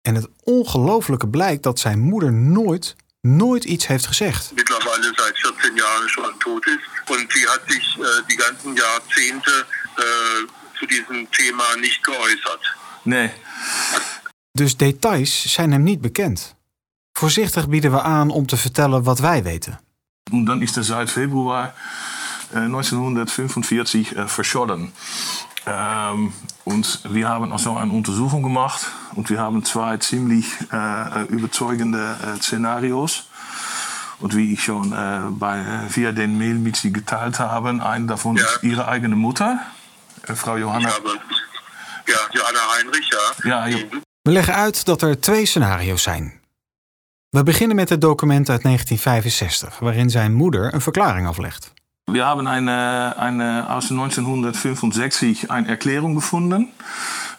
En 0.00 0.14
het 0.14 0.28
ongelooflijke 0.42 1.28
blijkt 1.28 1.62
dat 1.62 1.78
zijn 1.78 1.98
moeder 1.98 2.32
nooit, 2.32 2.96
nooit 3.20 3.64
iets 3.64 3.86
heeft 3.86 4.06
gezegd. 4.06 4.52
Mittlerweile 4.54 5.12
seit 5.16 5.38
14 5.38 5.74
Jahren 5.74 6.08
schon 6.08 6.38
tot 6.38 6.66
ist. 6.66 7.10
Und 7.10 7.32
sie 7.32 7.46
hat 7.46 7.62
sich 7.66 7.98
äh, 7.98 8.26
die 8.28 8.36
ganzen 8.36 8.74
Jahrzehnte 8.76 9.66
äh, 9.96 10.63
zu 10.78 10.86
diesem 10.86 11.26
Thema 11.30 11.64
nicht 11.80 12.02
geäußert. 12.02 12.76
Nee, 13.04 13.30
Dus 14.52 14.76
details 14.76 15.52
zijn 15.52 15.72
hem 15.72 15.82
niet 15.82 16.00
bekend. 16.00 16.54
Voorzichtig 17.12 17.68
bieden 17.68 17.90
we 17.92 18.00
aan 18.02 18.30
om 18.30 18.46
te 18.46 18.56
vertellen 18.56 19.02
wat 19.02 19.18
wij 19.18 19.42
weten. 19.42 19.80
Und 20.32 20.46
dann 20.46 20.62
ist 20.62 20.76
er 20.76 20.84
seit 20.84 21.10
Februar 21.10 21.74
äh, 22.52 22.56
1945 22.58 24.16
äh, 24.16 24.26
verschollen. 24.28 24.92
Ähm, 25.66 26.32
und 26.64 27.00
wir 27.10 27.28
haben 27.28 27.52
also 27.52 27.76
eine 27.76 27.92
Untersuchung 27.92 28.42
gemacht 28.42 28.86
und 29.14 29.28
wir 29.28 29.38
haben 29.40 29.64
zwei 29.64 29.96
ziemlich 29.98 30.46
äh, 30.72 31.24
überzeugende 31.28 32.16
äh, 32.22 32.40
Szenarios. 32.40 33.24
Und 34.20 34.34
wie 34.36 34.52
ich 34.52 34.62
schon 34.64 34.92
äh, 34.92 35.20
bei, 35.30 35.62
via 35.88 36.12
den 36.12 36.38
Mail 36.38 36.54
mit 36.54 36.76
Sie 36.76 36.92
geteilt 36.92 37.38
habe, 37.38 37.68
einen 37.82 38.06
davon 38.06 38.36
Ja. 38.36 38.42
ist 38.44 38.62
Ihre 38.62 38.86
eigene 38.88 39.16
Mutter, 39.16 39.58
Frau 40.32 40.54
Ich 40.54 40.60
Johanna. 40.62 40.88
habe, 40.88 41.20
ja, 42.04 42.18
Johanna 42.30 42.58
Heinrich, 42.76 43.08
ja. 43.08 43.48
Ja, 43.50 43.68
jo- 43.68 43.88
We 44.22 44.30
leggen 44.30 44.54
uit 44.54 44.84
dat 44.84 45.02
er 45.02 45.20
twee 45.20 45.46
scenario's 45.46 46.02
zijn. 46.02 46.40
We 47.30 47.42
beginnen 47.42 47.76
met 47.76 47.88
het 47.88 48.00
document 48.00 48.48
uit 48.50 48.62
1965, 48.62 49.78
waarin 49.78 50.10
zijn 50.10 50.32
moeder 50.34 50.74
een 50.74 50.80
verklaring 50.80 51.26
aflegt. 51.26 51.72
Wir 52.04 52.22
haben 52.22 52.46
eine, 52.46 53.14
eine, 53.16 53.66
aus 53.66 53.88
1965 53.88 55.48
eine 55.50 55.68
Erklärung 55.68 56.14
gefunden, 56.14 56.72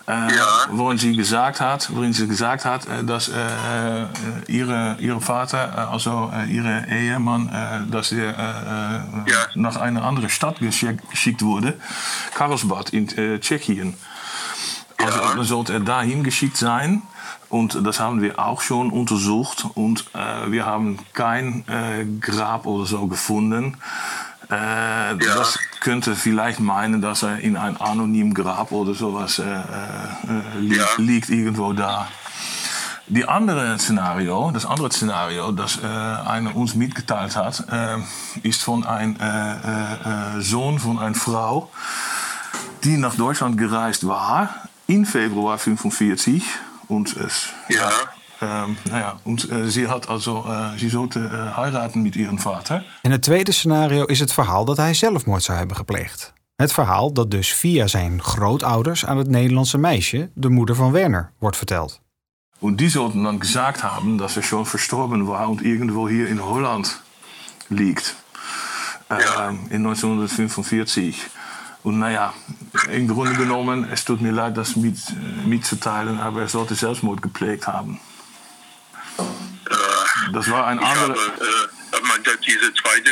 äh, 0.07 0.11
Ja. 0.11 0.45
worin 0.71 0.97
sie 0.97 1.15
gesagt 1.15 1.59
hat, 1.61 1.89
worin 1.95 2.13
sie 2.13 2.27
gesagt 2.27 2.63
hat, 2.65 2.85
äh, 2.87 3.03
dass 3.03 3.27
äh, 3.29 3.33
äh, 3.33 4.05
ihre, 4.47 4.97
ihre 4.99 5.21
Vater, 5.21 5.73
äh, 5.75 5.93
also 5.93 6.31
äh, 6.33 6.45
ihre 6.51 6.85
Ehemann, 6.87 7.49
äh, 7.49 7.91
dass 7.91 8.11
er 8.11 8.29
äh, 8.29 9.31
Ja. 9.31 9.37
nach 9.55 9.77
einer 9.77 10.03
anderen 10.03 10.29
Stadt 10.29 10.59
geschick, 10.59 10.97
geschickt 11.09 11.41
wurde, 11.41 11.73
Karlsbad 12.35 12.89
in 12.91 13.07
Tschechien. 13.41 13.95
Also 14.97 15.19
Ja. 15.19 15.43
sollte 15.43 15.73
er 15.73 15.79
dahin 15.81 16.23
geschickt 16.23 16.57
sein. 16.57 17.01
Und 17.49 17.85
das 17.85 17.99
haben 17.99 18.21
wir 18.21 18.39
auch 18.39 18.61
schon 18.61 18.89
untersucht. 18.89 19.65
Und 19.75 20.05
äh, 20.13 20.51
wir 20.51 20.65
haben 20.65 20.97
kein 21.13 21.63
äh, 21.67 22.05
Grab 22.19 22.65
oder 22.65 22.85
so 22.85 23.05
gefunden. 23.07 23.77
Äh, 24.49 25.17
Das 25.17 25.59
könnte 25.79 26.15
vielleicht 26.15 26.59
meinen, 26.59 27.01
dass 27.01 27.23
er 27.23 27.39
in 27.39 27.57
ein 27.57 27.77
anonymen 27.77 28.33
Grab 28.33 28.71
oder 28.71 28.93
sowas 28.93 29.39
äh, 29.39 29.43
äh, 29.43 30.59
li 30.59 30.77
Ja. 30.77 30.85
liegt 30.97 31.29
irgendwo 31.29 31.73
da. 31.73 32.07
Die 33.07 33.27
andere 33.27 33.77
Szenario, 33.77 34.49
das 34.51 34.65
andere 34.65 34.91
Szenario, 34.91 35.51
das 35.51 35.77
äh, 35.77 35.85
einer 35.85 36.55
uns 36.55 36.73
mitgeteilt 36.73 37.35
hat, 37.35 37.63
äh, 37.71 37.97
ist 38.41 38.63
von 38.63 38.83
einem 38.83 39.15
äh, 39.17 40.41
Sohn 40.41 40.79
von 40.79 40.97
einer 40.97 41.13
Frau, 41.13 41.69
die 42.83 42.97
nach 42.97 43.13
Deutschland 43.15 43.57
gereist 43.59 44.07
war 44.07 44.49
in 44.87 45.05
Februar 45.05 45.57
45 45.59 46.43
und 46.87 47.15
es 47.15 47.47
Ja. 47.69 47.89
Ähm, 48.41 48.77
naja, 48.89 49.19
und 49.23 49.51
äh, 49.51 49.69
sie 49.69 49.87
hat 49.87 50.09
also, 50.09 50.45
äh, 50.47 50.77
sie 50.77 50.89
sollte 50.89 51.19
äh, 51.19 51.55
heiraten 51.55 52.01
mit 52.01 52.15
ihrem 52.15 52.37
Vater. 52.39 52.83
En 53.01 53.11
het 53.11 53.21
tweede 53.21 53.51
scenario 53.51 54.05
is 54.05 54.19
het 54.19 54.33
verhaal 54.33 54.65
dat 54.65 54.77
hij 54.77 54.93
zelfmoord 54.93 55.43
zou 55.43 55.57
hebben 55.57 55.77
gepleegd. 55.77 56.33
Het 56.55 56.73
verhaal 56.73 57.13
dat 57.13 57.31
dus 57.31 57.53
via 57.53 57.87
zijn 57.87 58.23
grootouders 58.23 59.05
aan 59.05 59.17
het 59.17 59.27
Nederlandse 59.27 59.77
meisje, 59.77 60.29
de 60.33 60.49
moeder 60.49 60.75
van 60.75 60.91
Werner, 60.91 61.31
wordt 61.39 61.57
verteld. 61.57 62.03
Und 62.59 62.79
die 62.79 62.89
sollten 62.89 63.23
dann 63.23 63.39
gesagt 63.39 63.83
haben, 63.83 64.17
dass 64.17 64.37
er 64.37 64.43
schon 64.43 64.65
verstorben 64.65 65.27
war 65.27 65.49
und 65.49 65.61
irgendwo 65.61 66.07
hier 66.07 66.27
in 66.27 66.39
Holland 66.39 67.01
liegt. 67.69 68.15
Ja. 69.09 69.49
Ähm, 69.49 69.59
in 69.69 69.85
1945. 69.85 71.29
Und 71.83 71.99
naja, 71.99 72.33
im 72.91 73.07
Grunde 73.07 73.35
genommen, 73.35 73.87
es 73.91 74.03
tut 74.03 74.21
mir 74.21 74.31
leid, 74.31 74.57
das 74.57 74.75
mit, 74.75 74.97
äh, 75.09 75.47
mitzuteilen, 75.47 76.19
aber 76.19 76.41
er 76.41 76.47
sollte 76.47 76.73
Selbstmord 76.73 77.21
geprägt 77.21 77.67
haben. 77.67 77.99
Das 80.33 80.49
war 80.49 80.65
ein 80.67 80.79
anderer. 80.79 81.15
äh, 81.15 82.01
man, 82.01 82.19
diese, 82.45 82.73
zweite, 82.73 83.09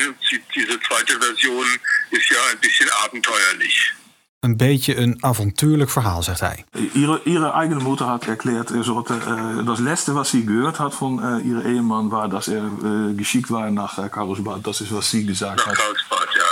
diese 0.55 0.79
zweite 0.81 1.19
Version 1.19 1.65
ist 2.11 2.29
ja 2.29 2.37
ein 2.51 2.59
bisschen 2.59 2.89
abenteuerlich. 3.05 3.93
Een 4.39 4.57
beetje 4.57 4.97
een 4.97 5.17
avontuurlijk 5.23 5.89
verhaal, 5.89 6.23
zegt 6.23 6.39
hij. 6.39 6.65
Ihre, 6.93 7.21
ihre 7.23 7.51
eigene 7.53 7.81
Mutter 7.81 8.05
hat 8.07 8.27
erklärt, 8.27 8.71
er 8.71 8.83
sollte, 8.83 9.13
äh, 9.13 9.63
das 9.65 9.79
letzte, 9.79 10.15
was 10.15 10.29
sie 10.31 10.45
gehört 10.45 10.79
hat 10.79 10.93
von 10.93 11.19
äh, 11.23 11.39
ihrem 11.47 11.65
Ehemann, 11.65 12.11
war, 12.11 12.27
dass 12.27 12.47
er 12.49 12.65
äh, 12.65 13.13
geschickt 13.15 13.49
war 13.51 13.71
nach 13.71 13.97
äh, 13.97 14.09
Karlsbad. 14.09 14.59
Das 14.67 14.81
ist, 14.81 14.91
was 14.93 15.09
sie 15.09 15.25
gesagt 15.25 15.57
Nach 15.59 15.67
hat. 15.67 15.75
Karlsbad, 15.77 16.27
ja. 16.35 16.43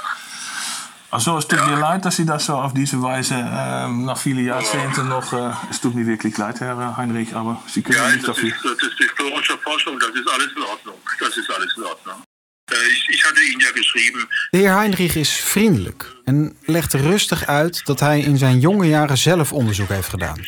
Also, 1.10 1.38
es 1.38 1.45
tut 1.45 1.60
mir 1.67 1.76
leid, 1.78 2.06
dass 2.06 2.15
Sie 2.15 2.26
das 2.26 2.45
so 2.45 2.54
auf 2.54 2.74
diese 2.74 3.02
Weise 3.02 3.36
ähm, 3.36 4.06
nach 4.06 4.17
vielen 4.17 4.45
Jahrzehnten 4.45 5.10
noch. 5.10 5.34
Äh, 5.34 5.52
es 5.69 5.82
tut 5.82 5.93
mir 5.93 6.06
wirklich 6.08 6.38
leid, 6.38 6.62
Herr 6.62 6.95
Heinrich, 6.95 7.36
aber 7.36 7.62
Sie 7.67 7.82
können 7.82 7.97
Ja, 7.97 8.10
nicht 8.12 8.26
dafür. 8.26 8.47
ist, 8.47 8.63
das 8.63 8.71
ist 8.88 9.11
alles 9.21 9.49
in 9.49 11.45
alles 11.47 11.75
in. 11.75 11.91
Äh, 12.65 12.77
De 14.49 14.57
heer 14.57 14.73
Heinrich 14.73 15.15
is 15.15 15.29
vriendelijk 15.29 16.15
en 16.25 16.57
legt 16.65 16.93
rustig 16.93 17.45
uit 17.45 17.86
dat 17.86 17.99
hij 17.99 18.19
in 18.19 18.38
zijn 18.38 18.60
jonge 18.60 18.88
jaren 18.88 19.17
zelf 19.17 19.53
onderzoek 19.53 19.89
heeft 19.89 20.10
gedaan. 20.10 20.39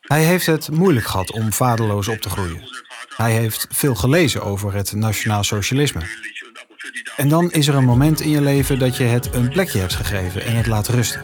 Hij 0.00 0.24
heeft 0.24 0.46
het 0.46 0.70
moeilijk 0.70 1.06
gehad 1.06 1.30
om 1.30 1.52
vaderloos 1.52 2.08
op 2.08 2.20
te 2.20 2.30
groeien. 2.30 2.68
Hij 3.16 3.32
heeft 3.32 3.66
veel 3.70 3.94
gelezen 3.94 4.42
over 4.42 4.74
het 4.74 4.92
nationaal 4.92 5.44
socialisme. 5.44 6.00
En 7.16 7.28
dan 7.28 7.52
is 7.52 7.68
er 7.68 7.74
een 7.74 7.84
moment 7.84 8.20
in 8.20 8.30
je 8.30 8.40
leven 8.40 8.78
dat 8.78 8.96
je 8.96 9.04
het 9.04 9.34
een 9.34 9.48
plekje 9.48 9.78
hebt 9.78 9.94
gegeven 9.94 10.44
en 10.44 10.56
het 10.56 10.66
laat 10.66 10.88
rusten. 10.88 11.22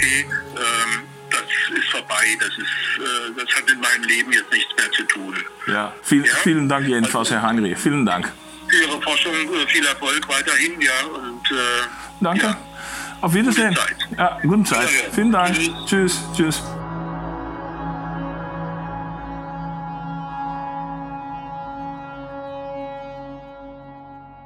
Okay, 0.00 0.26
ähm, 0.56 1.02
das 1.30 1.78
ist 1.78 1.90
vorbei, 1.90 2.24
das, 2.38 2.48
ist, 2.48 2.58
äh, 2.58 3.32
das 3.36 3.54
hat 3.56 3.70
in 3.70 3.80
meinem 3.80 4.04
Leben 4.04 4.32
jetzt 4.32 4.50
nichts 4.52 4.72
mehr 4.76 4.90
zu 4.92 5.02
tun. 5.04 5.34
Ja, 5.66 5.92
viel, 6.02 6.24
Ja? 6.24 6.34
vielen 6.42 6.68
Dank 6.68 6.86
jedenfalls, 6.88 7.30
Herr 7.30 7.42
Heinrich. 7.42 7.78
Vielen 7.78 8.04
Dank. 8.06 8.32
Für 8.68 8.76
Ihre 8.84 9.02
Forschung 9.02 9.32
äh, 9.34 9.66
viel 9.66 9.84
Erfolg 9.86 10.28
weiterhin, 10.28 10.80
ja. 10.80 11.06
Und, 11.06 11.50
äh, 11.50 11.54
Danke. 12.20 12.46
Ja. 12.46 12.58
Auf 13.20 13.34
Wiedersehen. 13.34 13.74
Gute 13.74 13.80
Zeit. 13.80 14.18
Ja, 14.18 14.38
gute 14.42 14.62
Zeit. 14.64 14.88
Wiedersehen. 14.88 15.12
Vielen 15.12 15.32
Dank. 15.32 15.54
Tschüss. 15.54 15.86
Tschüss. 15.86 16.20
Tschüss. 16.36 16.62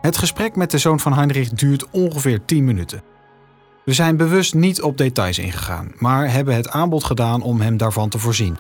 Het 0.01 0.19
gesprek 0.19 0.57
met 0.57 0.71
de 0.71 0.79
zoon 0.79 1.01
van 1.01 1.15
Heinrich 1.15 1.49
duurt 1.49 1.91
ongeveer 1.91 2.45
10 2.45 2.65
minuten. 2.65 3.03
We 3.85 3.93
zijn 3.93 4.17
bewust 4.17 4.55
niet 4.55 4.83
op 4.83 4.99
details 4.99 5.39
ingegaan, 5.39 5.93
maar 5.99 6.31
hebben 6.31 6.55
het 6.55 6.71
aanbod 6.71 7.05
gedaan 7.05 7.43
om 7.43 7.61
hem 7.61 7.77
daarvan 7.77 8.09
te 8.09 8.19
voorzien. 8.19 8.57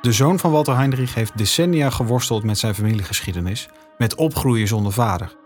De 0.00 0.12
zoon 0.12 0.38
van 0.38 0.50
Walter 0.50 0.76
Heinrich 0.76 1.14
heeft 1.14 1.38
decennia 1.38 1.90
geworsteld 1.90 2.44
met 2.44 2.58
zijn 2.58 2.74
familiegeschiedenis, 2.74 3.68
met 3.98 4.14
opgroeien 4.14 4.68
zonder 4.68 4.92
vader. 4.92 5.36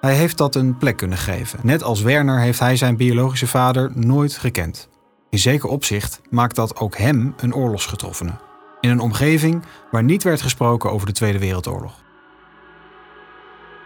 Hij 0.00 0.14
heeft 0.14 0.36
dat 0.36 0.54
een 0.54 0.76
plek 0.76 0.96
kunnen 0.96 1.18
geven. 1.18 1.58
Net 1.62 1.82
als 1.82 2.02
Werner 2.02 2.40
heeft 2.40 2.58
hij 2.58 2.76
zijn 2.76 2.96
biologische 2.96 3.46
vader 3.46 3.90
nooit 3.94 4.36
gekend. 4.36 4.88
In 5.30 5.38
zeker 5.38 5.68
opzicht 5.68 6.20
maakt 6.30 6.56
dat 6.56 6.76
ook 6.76 6.96
hem 6.96 7.34
een 7.36 7.54
oorlogsgetroffene. 7.54 8.32
In 8.80 8.90
een 8.90 9.00
omgeving 9.00 9.62
waar 9.90 10.04
niet 10.04 10.22
werd 10.22 10.42
gesproken 10.42 10.90
over 10.90 11.06
de 11.06 11.12
Tweede 11.12 11.38
Wereldoorlog. 11.38 12.02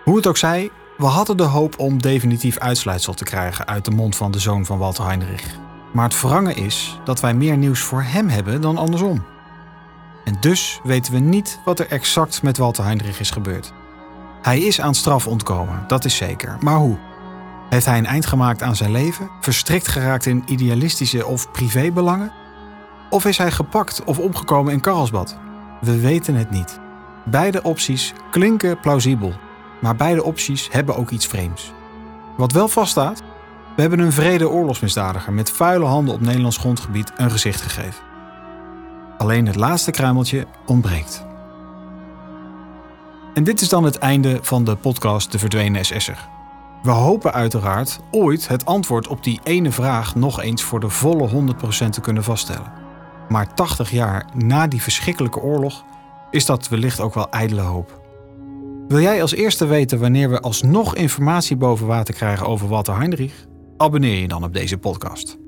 Hoe 0.04 0.16
het 0.16 0.26
ook 0.26 0.36
zij, 0.36 0.70
We 0.96 1.06
hadden 1.06 1.36
de 1.36 1.42
hoop 1.42 1.78
om 1.78 2.02
definitief 2.02 2.58
uitsluitsel 2.58 3.14
te 3.14 3.24
krijgen 3.24 3.66
uit 3.66 3.84
de 3.84 3.90
mond 3.90 4.16
van 4.16 4.30
de 4.30 4.38
zoon 4.38 4.64
van 4.64 4.78
Walter 4.78 5.06
Heinrich. 5.06 5.44
Maar 5.92 6.04
het 6.04 6.14
verrangen 6.14 6.56
is 6.56 6.98
dat 7.04 7.20
wij 7.20 7.34
meer 7.34 7.56
nieuws 7.56 7.80
voor 7.80 8.02
hem 8.02 8.28
hebben 8.28 8.60
dan 8.60 8.76
andersom. 8.76 9.24
En 10.24 10.36
dus 10.40 10.80
weten 10.82 11.12
we 11.12 11.18
niet 11.18 11.60
wat 11.64 11.78
er 11.78 11.88
exact 11.88 12.42
met 12.42 12.58
Walter 12.58 12.84
Heinrich 12.84 13.20
is 13.20 13.30
gebeurd. 13.30 13.72
Hij 14.42 14.60
is 14.60 14.80
aan 14.80 14.94
straf 14.94 15.26
ontkomen, 15.26 15.84
dat 15.86 16.04
is 16.04 16.16
zeker. 16.16 16.56
Maar 16.60 16.76
hoe? 16.76 16.98
Heeft 17.68 17.86
hij 17.86 17.98
een 17.98 18.06
eind 18.06 18.26
gemaakt 18.26 18.62
aan 18.62 18.76
zijn 18.76 18.90
leven? 18.90 19.30
Verstrikt 19.40 19.88
geraakt 19.88 20.26
in 20.26 20.42
idealistische 20.46 21.26
of 21.26 21.50
privébelangen? 21.50 22.32
Of 23.10 23.24
is 23.24 23.38
hij 23.38 23.50
gepakt 23.50 24.04
of 24.04 24.18
omgekomen 24.18 24.72
in 24.72 24.80
Karlsbad? 24.80 25.36
We 25.80 26.00
weten 26.00 26.34
het 26.34 26.50
niet. 26.50 26.80
Beide 27.24 27.62
opties 27.62 28.12
klinken 28.30 28.80
plausibel, 28.80 29.32
maar 29.84 29.96
beide 29.96 30.24
opties 30.24 30.68
hebben 30.70 30.96
ook 30.96 31.10
iets 31.10 31.26
vreemds. 31.26 31.72
Wat 32.36 32.52
wel 32.52 32.68
vaststaat, 32.68 33.22
we 33.76 33.80
hebben 33.80 33.98
een 33.98 34.12
vrede 34.12 34.48
oorlogsmisdadiger 34.48 35.32
met 35.32 35.50
vuile 35.50 35.84
handen 35.84 36.14
op 36.14 36.20
Nederlands 36.20 36.56
grondgebied 36.56 37.12
een 37.16 37.30
gezicht 37.30 37.60
gegeven. 37.60 38.02
Alleen 39.18 39.46
het 39.46 39.56
laatste 39.56 39.90
kruimeltje 39.90 40.46
ontbreekt. 40.66 41.24
En 43.34 43.44
dit 43.44 43.60
is 43.60 43.68
dan 43.68 43.84
het 43.84 43.98
einde 43.98 44.38
van 44.42 44.64
de 44.64 44.76
podcast 44.76 45.32
De 45.32 45.38
Verdwenen 45.38 45.84
SS'er. 45.84 46.28
We 46.82 46.90
hopen 46.90 47.32
uiteraard 47.32 48.00
ooit 48.10 48.48
het 48.48 48.64
antwoord 48.64 49.08
op 49.08 49.24
die 49.24 49.40
ene 49.42 49.70
vraag 49.72 50.14
nog 50.14 50.42
eens 50.42 50.62
voor 50.62 50.80
de 50.80 50.88
volle 50.88 51.54
100% 51.86 51.88
te 51.90 52.00
kunnen 52.00 52.24
vaststellen. 52.24 52.72
Maar 53.28 53.54
80 53.54 53.90
jaar 53.90 54.26
na 54.34 54.66
die 54.66 54.82
verschrikkelijke 54.82 55.40
oorlog 55.40 55.84
is 56.30 56.46
dat 56.46 56.68
wellicht 56.68 57.00
ook 57.00 57.14
wel 57.14 57.30
ijdele 57.30 57.60
hoop. 57.60 58.03
Wil 58.88 59.00
jij 59.00 59.22
als 59.22 59.34
eerste 59.34 59.66
weten 59.66 59.98
wanneer 59.98 60.30
we 60.30 60.40
alsnog 60.40 60.96
informatie 60.96 61.56
boven 61.56 61.86
water 61.86 62.14
krijgen 62.14 62.46
over 62.46 62.68
Walter 62.68 62.96
Heinrich? 62.96 63.46
Abonneer 63.76 64.20
je 64.20 64.28
dan 64.28 64.44
op 64.44 64.52
deze 64.52 64.78
podcast. 64.78 65.38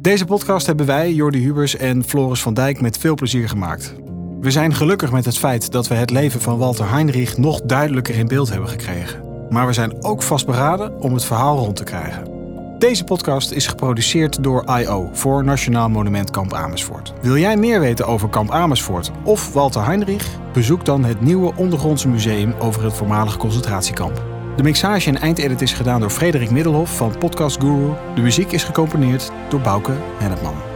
Deze 0.00 0.24
podcast 0.24 0.66
hebben 0.66 0.86
wij, 0.86 1.12
Jordi 1.12 1.42
Hubers 1.42 1.76
en 1.76 2.04
Floris 2.04 2.42
van 2.42 2.54
Dijk, 2.54 2.80
met 2.80 2.98
veel 2.98 3.14
plezier 3.14 3.48
gemaakt. 3.48 3.94
We 4.40 4.50
zijn 4.50 4.74
gelukkig 4.74 5.12
met 5.12 5.24
het 5.24 5.38
feit 5.38 5.72
dat 5.72 5.88
we 5.88 5.94
het 5.94 6.10
leven 6.10 6.40
van 6.40 6.58
Walter 6.58 6.90
Heinrich 6.90 7.36
nog 7.36 7.60
duidelijker 7.60 8.14
in 8.14 8.28
beeld 8.28 8.50
hebben 8.50 8.68
gekregen. 8.68 9.22
Maar 9.48 9.66
we 9.66 9.72
zijn 9.72 10.04
ook 10.04 10.22
vastberaden 10.22 11.00
om 11.00 11.14
het 11.14 11.24
verhaal 11.24 11.58
rond 11.58 11.76
te 11.76 11.84
krijgen. 11.84 12.29
Deze 12.80 13.04
podcast 13.04 13.50
is 13.50 13.66
geproduceerd 13.66 14.42
door 14.42 14.64
I.O. 14.80 15.10
voor 15.12 15.44
Nationaal 15.44 15.88
Monument 15.88 16.30
Kamp 16.30 16.52
Amersfoort. 16.52 17.12
Wil 17.22 17.36
jij 17.36 17.56
meer 17.56 17.80
weten 17.80 18.06
over 18.06 18.28
Kamp 18.28 18.50
Amersfoort 18.50 19.10
of 19.24 19.52
Walter 19.52 19.84
Heinrich? 19.84 20.26
Bezoek 20.52 20.84
dan 20.84 21.04
het 21.04 21.20
nieuwe 21.20 21.52
ondergrondse 21.56 22.08
museum 22.08 22.54
over 22.58 22.84
het 22.84 22.92
voormalige 22.92 23.38
concentratiekamp. 23.38 24.24
De 24.56 24.62
mixage 24.62 25.08
en 25.08 25.20
eindedit 25.20 25.62
is 25.62 25.72
gedaan 25.72 26.00
door 26.00 26.10
Frederik 26.10 26.50
Middelhof 26.50 26.96
van 26.96 27.18
Podcast 27.18 27.60
Guru. 27.60 27.92
De 28.14 28.20
muziek 28.20 28.52
is 28.52 28.64
gecomponeerd 28.64 29.30
door 29.48 29.60
Bouke 29.60 29.96
Hennepman. 30.18 30.69